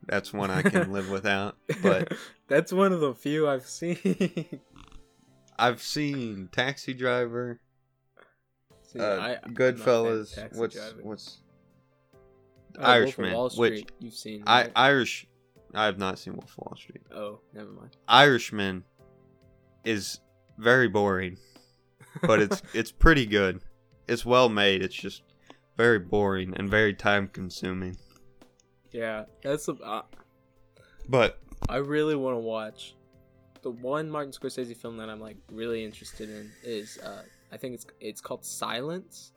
That's 0.06 0.32
one 0.32 0.50
I 0.50 0.62
can 0.62 0.92
live 0.92 1.10
without. 1.16 1.56
But 1.82 2.12
that's 2.48 2.72
one 2.72 2.92
of 2.92 3.00
the 3.00 3.14
few 3.14 3.48
I've 3.48 3.66
seen. 3.66 4.60
I've 5.58 5.80
seen 5.82 6.48
Taxi 6.52 6.92
Driver, 6.92 7.60
See, 8.82 9.00
uh, 9.00 9.04
I- 9.04 9.08
I'm 9.08 9.16
not 9.16 9.30
a 9.30 9.34
fan 9.36 9.48
of 9.48 9.54
Goodfellas. 9.54 10.56
What's 10.56 10.74
Driver. 10.76 10.96
what's 11.02 11.38
of 12.76 12.84
Irishman, 12.84 13.34
which- 13.56 13.86
you've 14.00 14.14
seen. 14.14 14.42
I? 14.46 14.70
Irish? 14.76 15.26
I 15.74 15.86
have 15.86 15.98
not 15.98 16.18
seen 16.18 16.34
Wolf 16.34 16.50
of 16.52 16.58
Wall 16.58 16.74
Street. 16.76 17.02
oh, 17.14 17.40
never 17.54 17.70
mind. 17.70 17.96
Irishman 18.06 18.84
is 19.86 20.20
very 20.58 20.88
boring, 20.88 21.36
but 22.22 22.40
it's 22.40 22.62
it's 22.74 22.92
pretty 22.92 23.24
good. 23.26 23.60
It's 24.08 24.24
well 24.26 24.48
made. 24.48 24.82
It's 24.82 24.94
just 24.94 25.22
very 25.76 25.98
boring 25.98 26.54
and 26.56 26.68
very 26.70 26.92
time 26.94 27.28
consuming. 27.28 27.96
yeah, 28.90 29.24
that's 29.42 29.68
a. 29.68 29.74
Uh, 29.74 30.02
But 31.08 31.38
I 31.68 31.76
really 31.76 32.16
want 32.16 32.34
to 32.34 32.40
watch. 32.40 32.94
The 33.62 33.70
one 33.70 34.08
Martin 34.10 34.32
Scorsese 34.32 34.76
film 34.76 34.96
that 34.98 35.08
I'm 35.08 35.20
like 35.20 35.36
really 35.50 35.84
interested 35.84 36.28
in 36.30 36.50
is 36.62 36.98
uh, 36.98 37.22
I 37.52 37.56
think 37.56 37.74
it's 37.74 37.86
it's 38.00 38.20
called 38.20 38.44
Silence. 38.44 39.32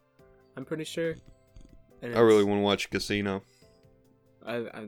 I'm 0.57 0.65
pretty 0.65 0.83
sure. 0.83 1.15
And 2.01 2.15
I 2.15 2.19
really 2.19 2.43
want 2.43 2.59
to 2.59 2.63
watch 2.63 2.89
Casino. 2.89 3.43
I, 4.45 4.55
I 4.57 4.87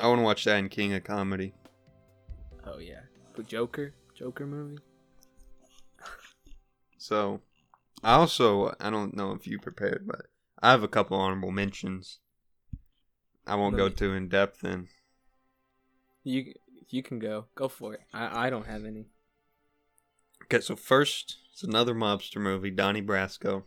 I 0.00 0.06
want 0.08 0.18
to 0.20 0.22
watch 0.24 0.44
that 0.44 0.56
in 0.58 0.68
King 0.68 0.94
of 0.94 1.02
Comedy. 1.04 1.52
oh 2.66 2.78
yeah, 2.78 3.00
but 3.34 3.46
Joker 3.46 3.92
Joker 4.14 4.46
movie. 4.46 4.78
So, 6.98 7.40
I 8.02 8.14
also 8.14 8.74
I 8.80 8.90
don't 8.90 9.14
know 9.14 9.32
if 9.32 9.46
you 9.46 9.58
prepared, 9.58 10.04
but 10.06 10.26
I 10.62 10.70
have 10.70 10.82
a 10.82 10.88
couple 10.88 11.18
honorable 11.18 11.50
mentions. 11.50 12.18
I 13.46 13.56
won't 13.56 13.76
go 13.76 13.88
too 13.88 14.14
in 14.14 14.28
depth 14.28 14.60
then. 14.62 14.88
You 16.22 16.54
you 16.88 17.02
can 17.02 17.18
go 17.18 17.46
go 17.54 17.68
for 17.68 17.94
it. 17.94 18.00
I 18.12 18.46
I 18.46 18.50
don't 18.50 18.66
have 18.66 18.84
any. 18.84 19.06
Okay, 20.44 20.60
so 20.60 20.76
first, 20.76 21.38
it's 21.52 21.62
another 21.62 21.94
mobster 21.94 22.40
movie, 22.40 22.70
Donnie 22.70 23.02
Brasco. 23.02 23.66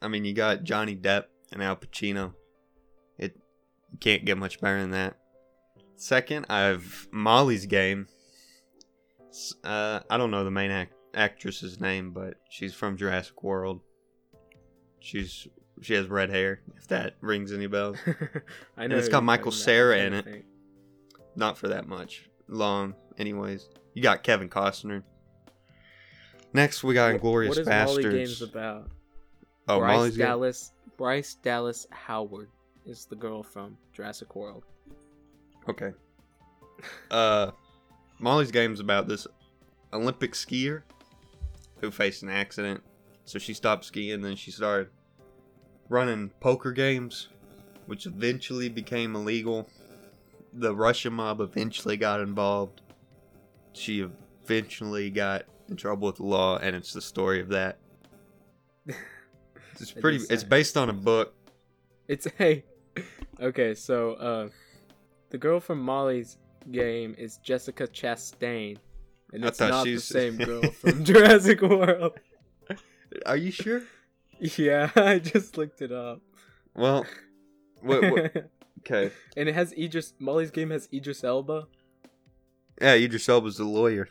I 0.00 0.08
mean, 0.08 0.24
you 0.24 0.32
got 0.32 0.64
Johnny 0.64 0.96
Depp 0.96 1.24
and 1.52 1.62
Al 1.62 1.76
Pacino. 1.76 2.34
It 3.18 3.36
you 3.92 3.98
can't 3.98 4.24
get 4.24 4.38
much 4.38 4.60
better 4.60 4.80
than 4.80 4.90
that. 4.90 5.16
Second, 5.96 6.46
I 6.48 6.60
have 6.60 7.08
Molly's 7.12 7.66
Game. 7.66 8.08
Uh, 9.64 10.00
I 10.10 10.16
don't 10.16 10.30
know 10.30 10.44
the 10.44 10.50
main 10.50 10.70
act- 10.70 10.94
actress's 11.14 11.80
name, 11.80 12.12
but 12.12 12.34
she's 12.48 12.74
from 12.74 12.96
Jurassic 12.96 13.42
World. 13.42 13.80
She's 15.00 15.46
she 15.82 15.94
has 15.94 16.06
red 16.08 16.30
hair. 16.30 16.60
If 16.76 16.88
that 16.88 17.14
rings 17.20 17.52
any 17.52 17.66
bells, 17.66 17.98
I 18.76 18.84
And 18.84 18.90
know 18.92 18.96
it's 18.98 19.06
who 19.08 19.12
got 19.12 19.24
Michael. 19.24 19.52
Cera 19.52 19.98
in 19.98 20.12
it. 20.14 20.24
think. 20.24 20.44
not 21.36 21.58
for 21.58 21.68
that 21.68 21.86
much 21.88 22.28
long. 22.48 22.94
Anyways, 23.18 23.68
you 23.94 24.02
got 24.02 24.22
Kevin 24.22 24.48
Costner. 24.48 25.02
Next, 26.52 26.84
we 26.84 26.94
got 26.94 27.06
What- 27.06 27.14
Inglorious 27.16 27.48
What 27.50 27.58
is 27.58 27.66
Bastards. 27.66 28.06
Molly 28.06 28.18
Games 28.18 28.42
about? 28.42 28.88
oh, 29.68 29.78
Bryce 29.80 29.96
Molly's 29.96 30.16
Game. 30.16 30.26
Dallas. 30.26 30.72
Bryce 30.96 31.34
Dallas 31.34 31.86
Howard 31.90 32.48
is 32.86 33.06
the 33.06 33.16
girl 33.16 33.42
from 33.42 33.76
Jurassic 33.92 34.34
World. 34.36 34.64
Okay. 35.68 35.92
Uh, 37.10 37.50
Molly's 38.18 38.50
Game's 38.50 38.80
about 38.80 39.08
this 39.08 39.26
Olympic 39.92 40.32
skier 40.32 40.82
who 41.80 41.90
faced 41.90 42.22
an 42.22 42.30
accident. 42.30 42.82
So 43.24 43.38
she 43.38 43.54
stopped 43.54 43.84
skiing, 43.84 44.20
then 44.22 44.36
she 44.36 44.50
started 44.50 44.88
running 45.88 46.30
poker 46.40 46.72
games, 46.72 47.28
which 47.86 48.06
eventually 48.06 48.68
became 48.68 49.14
illegal. 49.14 49.68
The 50.52 50.74
Russian 50.74 51.14
mob 51.14 51.40
eventually 51.40 51.96
got 51.96 52.20
involved. 52.20 52.82
She 53.72 54.06
eventually 54.44 55.10
got 55.10 55.44
in 55.68 55.76
trouble 55.76 56.06
with 56.06 56.16
the 56.16 56.24
law, 56.24 56.58
and 56.58 56.76
it's 56.76 56.92
the 56.92 57.00
story 57.00 57.40
of 57.40 57.48
that. 57.48 57.78
It's 59.80 59.90
pretty. 60.00 60.20
It's 60.30 60.44
based 60.44 60.76
on 60.76 60.90
a 60.90 60.92
book. 60.92 61.34
It's 62.08 62.26
a 62.40 62.62
okay. 63.40 63.74
So 63.74 64.12
uh, 64.12 64.48
the 65.30 65.38
girl 65.38 65.60
from 65.60 65.80
Molly's 65.80 66.36
game 66.70 67.14
is 67.18 67.38
Jessica 67.38 67.86
Chastain, 67.86 68.78
and 69.32 69.44
I 69.44 69.48
it's 69.48 69.60
not 69.60 69.84
the 69.84 69.98
same 69.98 70.36
girl 70.36 70.62
from 70.70 71.04
Jurassic 71.04 71.60
World. 71.62 72.18
Are 73.26 73.36
you 73.36 73.50
sure? 73.50 73.82
Yeah, 74.40 74.90
I 74.96 75.20
just 75.20 75.56
looked 75.56 75.80
it 75.80 75.92
up. 75.92 76.20
Well, 76.74 77.06
what, 77.80 78.02
what, 78.10 78.50
okay. 78.80 79.12
and 79.36 79.48
it 79.48 79.54
has 79.54 79.72
Idris. 79.72 80.12
Molly's 80.18 80.50
game 80.50 80.70
has 80.70 80.88
Idris 80.92 81.22
Elba. 81.22 81.68
Yeah, 82.82 82.94
Idris 82.94 83.28
Elba's 83.28 83.56
the 83.56 83.64
lawyer. 83.64 84.08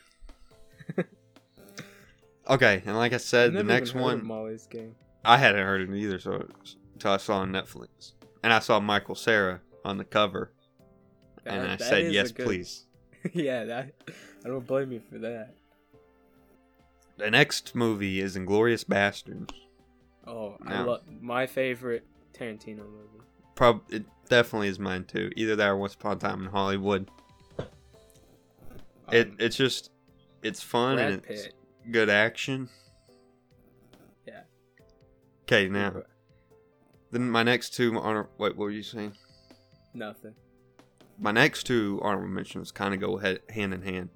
okay, 2.50 2.82
and 2.86 2.96
like 2.96 3.12
I 3.12 3.18
said, 3.18 3.54
the 3.54 3.64
next 3.64 3.90
even 3.90 4.02
heard 4.02 4.14
of 4.14 4.20
one 4.20 4.28
Molly's 4.28 4.66
game. 4.66 4.96
I 5.26 5.38
hadn't 5.38 5.64
heard 5.64 5.82
of 5.82 5.94
it 5.94 5.98
either, 5.98 6.20
so 6.20 6.48
until 6.94 7.12
I 7.12 7.18
saw 7.18 7.40
on 7.40 7.52
Netflix, 7.52 8.14
and 8.42 8.54
I 8.54 8.60
saw 8.60 8.80
Michael 8.80 9.16
Cera 9.16 9.60
on 9.84 9.98
the 9.98 10.06
cover, 10.06 10.52
and 11.46 11.72
I 11.72 11.78
said 11.78 12.12
yes, 12.14 12.32
good- 12.32 12.46
please. 12.46 12.86
yeah, 13.34 13.64
that 13.66 13.94
I 14.44 14.48
don't 14.48 14.66
blame 14.68 14.92
you 14.92 15.02
for 15.10 15.18
that. 15.20 15.54
The 17.18 17.30
next 17.32 17.76
movie 17.76 18.20
is 18.20 18.36
Inglorious 18.36 18.84
Bastards. 18.84 19.54
Oh, 20.26 20.56
I 20.66 20.82
love 20.82 21.02
my 21.22 21.46
favorite 21.46 22.06
Tarantino 22.34 22.80
movie. 22.80 23.24
Prob 23.56 23.82
it 23.90 24.04
definitely 24.30 24.70
is 24.70 24.80
mine 24.80 25.04
too. 25.04 25.32
Either 25.36 25.56
that 25.56 25.68
or 25.68 25.78
Once 25.78 25.94
Upon 25.94 26.18
a 26.18 26.20
Time 26.20 26.46
in 26.46 26.52
Hollywood. 26.52 27.10
it 29.12 29.28
Um, 29.28 29.36
it's 29.40 29.56
just 29.56 29.92
it's 30.42 30.62
fun 30.62 30.96
Brad 30.96 31.12
and 31.14 31.22
it's 31.30 31.44
Pitt. 31.44 31.54
good 31.92 32.10
action. 32.10 32.70
Yeah. 34.28 34.42
Okay, 35.44 35.68
now 35.70 36.04
then 37.12 37.30
my 37.30 37.44
next 37.44 37.76
two 37.76 37.98
are 38.00 38.28
Wait, 38.38 38.56
what 38.56 38.58
were 38.58 38.72
you 38.72 38.84
saying? 38.84 39.14
Nothing. 39.94 40.34
My 41.20 41.32
next 41.32 41.64
two 41.64 42.00
honorable 42.04 42.28
mentions 42.30 42.72
kind 42.72 42.94
of 42.94 43.00
go 43.00 43.18
head, 43.18 43.40
hand 43.50 43.74
in 43.74 43.82
hand. 43.82 44.10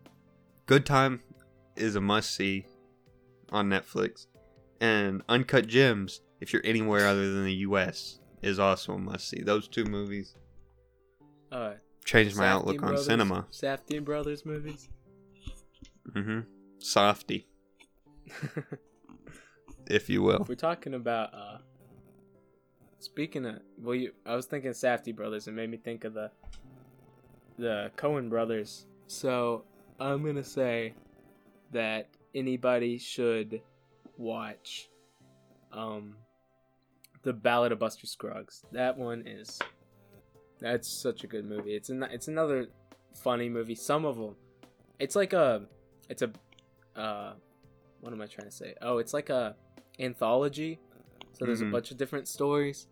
Good 0.65 0.85
Time 0.85 1.21
is 1.75 1.95
a 1.95 2.01
must 2.01 2.33
see 2.35 2.65
on 3.51 3.69
Netflix, 3.69 4.27
and 4.81 5.21
Uncut 5.29 5.67
Gems, 5.67 6.21
if 6.41 6.51
you're 6.51 6.65
anywhere 6.65 7.07
other 7.07 7.31
than 7.33 7.45
the 7.45 7.53
U.S., 7.53 8.19
is 8.41 8.59
also 8.59 8.93
a 8.93 8.97
must 8.99 9.29
see. 9.29 9.41
Those 9.41 9.67
two 9.67 9.85
movies 9.85 10.35
Uh, 11.51 11.73
changed 12.03 12.35
my 12.35 12.43
Safdie 12.43 12.47
outlook 12.49 12.75
on 12.83 12.89
Brothers- 12.89 13.05
cinema. 13.05 13.47
Safdie 13.51 14.03
Brothers 14.03 14.45
movies. 14.45 14.89
Mm-hmm. 16.13 16.39
Softy, 16.79 17.47
if 19.87 20.09
you 20.09 20.21
will. 20.21 20.41
If 20.41 20.49
we're 20.49 20.55
talking 20.55 20.93
about 20.93 21.33
uh 21.33 21.57
speaking 22.99 23.45
of 23.45 23.59
well 23.77 23.95
you 23.95 24.11
I 24.25 24.35
was 24.35 24.45
thinking 24.45 24.71
Safdie 24.71 25.15
brothers 25.15 25.47
and 25.47 25.55
made 25.55 25.69
me 25.69 25.77
think 25.77 26.03
of 26.03 26.13
the 26.13 26.31
the 27.57 27.91
Coen 27.97 28.29
brothers. 28.29 28.85
So 29.07 29.63
I'm 29.99 30.23
gonna 30.25 30.43
say 30.43 30.93
that 31.71 32.09
anybody 32.35 32.97
should 32.97 33.61
watch 34.17 34.89
um 35.71 36.15
the 37.23 37.33
Ballad 37.33 37.71
of 37.71 37.79
Buster 37.79 38.07
Scruggs. 38.07 38.63
That 38.71 38.97
one 38.97 39.23
is 39.27 39.59
that's 40.59 40.87
such 40.87 41.23
a 41.23 41.27
good 41.27 41.45
movie. 41.45 41.75
It's 41.75 41.89
an, 41.89 42.03
it's 42.03 42.27
another 42.27 42.67
funny 43.15 43.49
movie. 43.49 43.75
Some 43.75 44.05
of 44.05 44.17
them 44.17 44.35
it's 44.99 45.15
like 45.15 45.33
a 45.33 45.63
it's 46.09 46.21
a 46.21 46.31
uh 46.95 47.33
what 48.01 48.13
am 48.13 48.21
I 48.21 48.27
trying 48.27 48.47
to 48.47 48.55
say? 48.55 48.75
Oh, 48.81 48.97
it's 48.99 49.13
like 49.13 49.29
a 49.29 49.55
anthology. 49.99 50.79
So 51.33 51.45
there's 51.45 51.61
Mhm. 51.61 51.69
a 51.69 51.71
bunch 51.71 51.91
of 51.91 51.97
different 51.97 52.27
stories, 52.27 52.87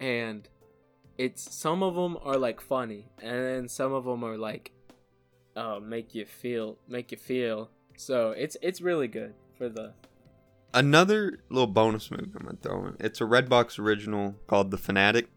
and 0.00 0.48
it's 1.18 1.54
some 1.54 1.82
of 1.82 1.94
them 1.94 2.16
are 2.22 2.36
like 2.36 2.60
funny, 2.60 3.06
and 3.20 3.44
then 3.44 3.68
some 3.68 3.92
of 3.92 4.04
them 4.04 4.24
are 4.24 4.36
like, 4.36 4.72
uh, 5.56 5.78
make 5.82 6.14
you 6.14 6.24
feel, 6.24 6.78
make 6.88 7.12
you 7.12 7.18
feel. 7.18 7.70
So 7.96 8.30
it's 8.30 8.56
it's 8.62 8.80
really 8.80 9.08
good 9.08 9.34
for 9.56 9.68
the. 9.68 9.92
Another 10.74 11.40
little 11.50 11.66
bonus 11.66 12.10
movie 12.10 12.30
I'm 12.34 12.46
gonna 12.46 12.56
throw 12.60 12.86
in. 12.86 12.96
It's 12.98 13.20
a 13.20 13.24
Redbox 13.24 13.78
original 13.78 14.34
called 14.46 14.70
The 14.70 14.78
Fanatic. 14.78 15.28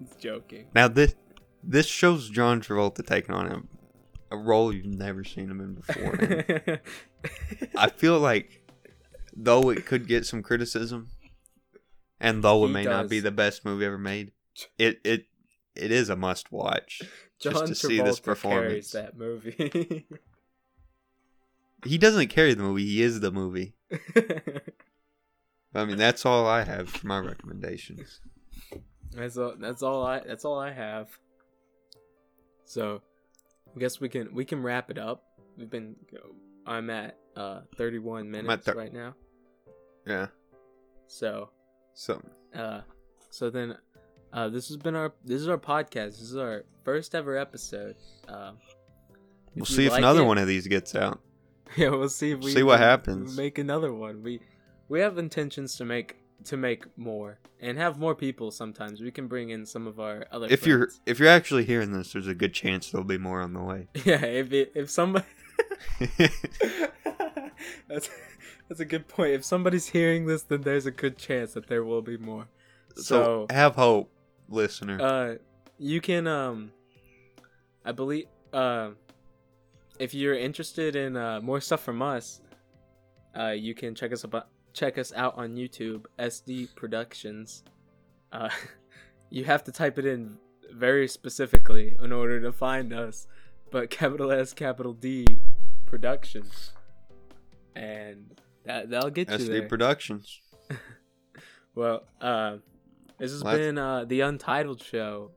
It's 0.00 0.16
joking. 0.18 0.66
Now 0.74 0.88
this 0.88 1.14
this 1.62 1.86
shows 1.86 2.28
John 2.28 2.60
Travolta 2.60 3.06
taking 3.06 3.34
on 3.34 3.46
a, 3.46 4.34
a 4.34 4.36
role 4.36 4.72
you've 4.72 4.86
never 4.86 5.22
seen 5.24 5.50
him 5.50 5.60
in 5.60 5.74
before. 5.74 6.80
I 7.76 7.88
feel 7.88 8.18
like 8.18 8.60
though 9.36 9.70
it 9.70 9.86
could 9.86 10.06
get 10.06 10.26
some 10.26 10.42
criticism, 10.42 11.08
and 12.20 12.42
though 12.42 12.64
it 12.64 12.68
may 12.68 12.84
not 12.84 13.08
be 13.08 13.20
the 13.20 13.30
best 13.30 13.64
movie 13.64 13.84
ever 13.84 13.98
made, 13.98 14.32
it 14.78 15.00
it 15.04 15.26
it 15.74 15.90
is 15.90 16.08
a 16.08 16.16
must 16.16 16.52
watch. 16.52 17.02
John 17.40 17.52
just 17.52 17.66
to 17.66 17.74
see 17.74 18.00
this 18.00 18.20
performance. 18.20 18.92
carries 18.92 18.92
that 18.92 19.18
movie. 19.18 20.06
He 21.84 21.98
doesn't 21.98 22.28
carry 22.28 22.54
the 22.54 22.62
movie; 22.62 22.86
he 22.86 23.02
is 23.02 23.20
the 23.20 23.30
movie. 23.30 23.74
I 25.74 25.84
mean, 25.84 25.98
that's 25.98 26.24
all 26.24 26.46
I 26.46 26.62
have 26.62 26.88
for 26.88 27.06
my 27.06 27.18
recommendations. 27.18 28.20
that's 29.12 29.36
all. 29.36 29.54
That's 29.58 29.82
all 29.82 30.04
I. 30.04 30.20
That's 30.20 30.44
all 30.44 30.58
I 30.58 30.72
have. 30.72 31.10
So, 32.64 33.02
I 33.76 33.80
guess 33.80 34.00
we 34.00 34.08
can 34.08 34.32
we 34.34 34.44
can 34.44 34.62
wrap 34.62 34.90
it 34.90 34.98
up. 34.98 35.24
We've 35.58 35.68
been. 35.68 35.96
I'm 36.66 36.88
at 36.88 37.18
uh 37.36 37.60
31 37.76 38.30
minutes 38.30 38.64
thir- 38.64 38.74
right 38.74 38.92
now. 38.92 39.14
Yeah. 40.06 40.28
So, 41.06 41.50
So 41.94 42.20
uh, 42.54 42.80
so 43.30 43.50
then, 43.50 43.76
uh, 44.32 44.48
this 44.48 44.68
has 44.68 44.76
been 44.76 44.94
our 44.94 45.12
this 45.24 45.40
is 45.40 45.48
our 45.48 45.58
podcast. 45.58 46.18
This 46.18 46.22
is 46.22 46.36
our 46.36 46.64
first 46.84 47.14
ever 47.14 47.36
episode. 47.36 47.96
Um, 48.28 48.58
we'll 49.54 49.64
see 49.64 49.86
if 49.86 49.92
like 49.92 49.98
another 49.98 50.22
it- 50.22 50.26
one 50.26 50.38
of 50.38 50.46
these 50.46 50.66
gets 50.66 50.94
out. 50.94 51.20
Yeah, 51.76 51.88
we'll 51.88 52.08
see 52.08 52.30
if 52.30 52.38
we 52.40 52.52
See 52.52 52.62
what 52.62 52.78
happens. 52.78 53.36
Make 53.36 53.58
another 53.58 53.92
one. 53.92 54.22
We 54.22 54.38
we 54.88 55.00
have 55.00 55.18
intentions 55.18 55.76
to 55.76 55.84
make 55.84 56.16
to 56.44 56.56
make 56.56 56.84
more 56.96 57.38
and 57.58 57.78
have 57.78 57.98
more 57.98 58.14
people. 58.14 58.50
Sometimes 58.52 59.00
we 59.00 59.10
can 59.10 59.26
bring 59.26 59.50
in 59.50 59.66
some 59.66 59.86
of 59.88 59.98
our 59.98 60.26
other. 60.30 60.46
If 60.50 60.66
you're 60.66 60.90
if 61.06 61.18
you're 61.18 61.28
actually 61.28 61.64
hearing 61.64 61.90
this, 61.92 62.12
there's 62.12 62.28
a 62.28 62.34
good 62.34 62.52
chance 62.54 62.90
there'll 62.90 63.04
be 63.04 63.18
more 63.18 63.40
on 63.40 63.54
the 63.54 63.62
way. 63.62 63.88
yeah, 64.04 64.24
if 64.24 64.52
it, 64.52 64.72
if 64.74 64.90
somebody. 64.90 65.24
that's 67.88 68.10
that's 68.68 68.80
a 68.80 68.84
good 68.84 69.08
point. 69.08 69.32
If 69.32 69.44
somebody's 69.44 69.86
hearing 69.86 70.26
this, 70.26 70.42
then 70.42 70.62
there's 70.62 70.86
a 70.86 70.90
good 70.90 71.18
chance 71.18 71.52
that 71.54 71.66
there 71.66 71.84
will 71.84 72.02
be 72.02 72.16
more. 72.16 72.48
so 72.96 73.46
have 73.50 73.74
hope, 73.74 74.10
listener. 74.48 75.00
Uh, 75.00 75.34
you 75.78 76.00
can 76.00 76.26
um, 76.26 76.72
I 77.84 77.92
believe 77.92 78.26
uh, 78.52 78.90
if 79.98 80.14
you're 80.14 80.34
interested 80.34 80.96
in 80.96 81.16
uh 81.16 81.40
more 81.40 81.60
stuff 81.60 81.82
from 81.82 82.02
us, 82.02 82.40
uh, 83.38 83.50
you 83.50 83.74
can 83.74 83.94
check 83.94 84.12
us 84.12 84.24
about 84.24 84.48
check 84.72 84.98
us 84.98 85.12
out 85.14 85.36
on 85.36 85.54
YouTube, 85.54 86.06
SD 86.18 86.74
Productions. 86.74 87.64
Uh, 88.32 88.48
you 89.30 89.44
have 89.44 89.64
to 89.64 89.72
type 89.72 89.98
it 89.98 90.06
in 90.06 90.38
very 90.72 91.06
specifically 91.06 91.96
in 92.02 92.12
order 92.12 92.40
to 92.40 92.52
find 92.52 92.92
us, 92.92 93.26
but 93.70 93.90
capital 93.90 94.32
S, 94.32 94.52
capital 94.52 94.92
D 94.92 95.26
Productions, 95.86 96.72
and 97.76 98.40
that 98.64 98.90
that'll 98.90 99.10
get 99.10 99.30
you 99.30 99.36
SD 99.36 99.46
there. 99.48 99.68
Productions. 99.68 100.40
Well, 101.74 102.04
uh, 102.20 102.58
this 103.18 103.32
has 103.32 103.42
been 103.42 103.78
uh, 103.78 104.04
the 104.04 104.20
Untitled 104.20 104.80
Show, 104.80 105.32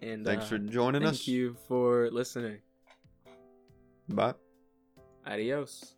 and 0.00 0.24
Thanks 0.24 0.44
uh, 0.44 0.48
for 0.48 0.58
joining 0.58 1.02
thank 1.02 1.14
us. 1.14 1.18
Thank 1.18 1.28
you 1.28 1.56
for 1.66 2.08
listening. 2.12 2.58
Bye. 4.08 4.34
Adios. 5.26 5.94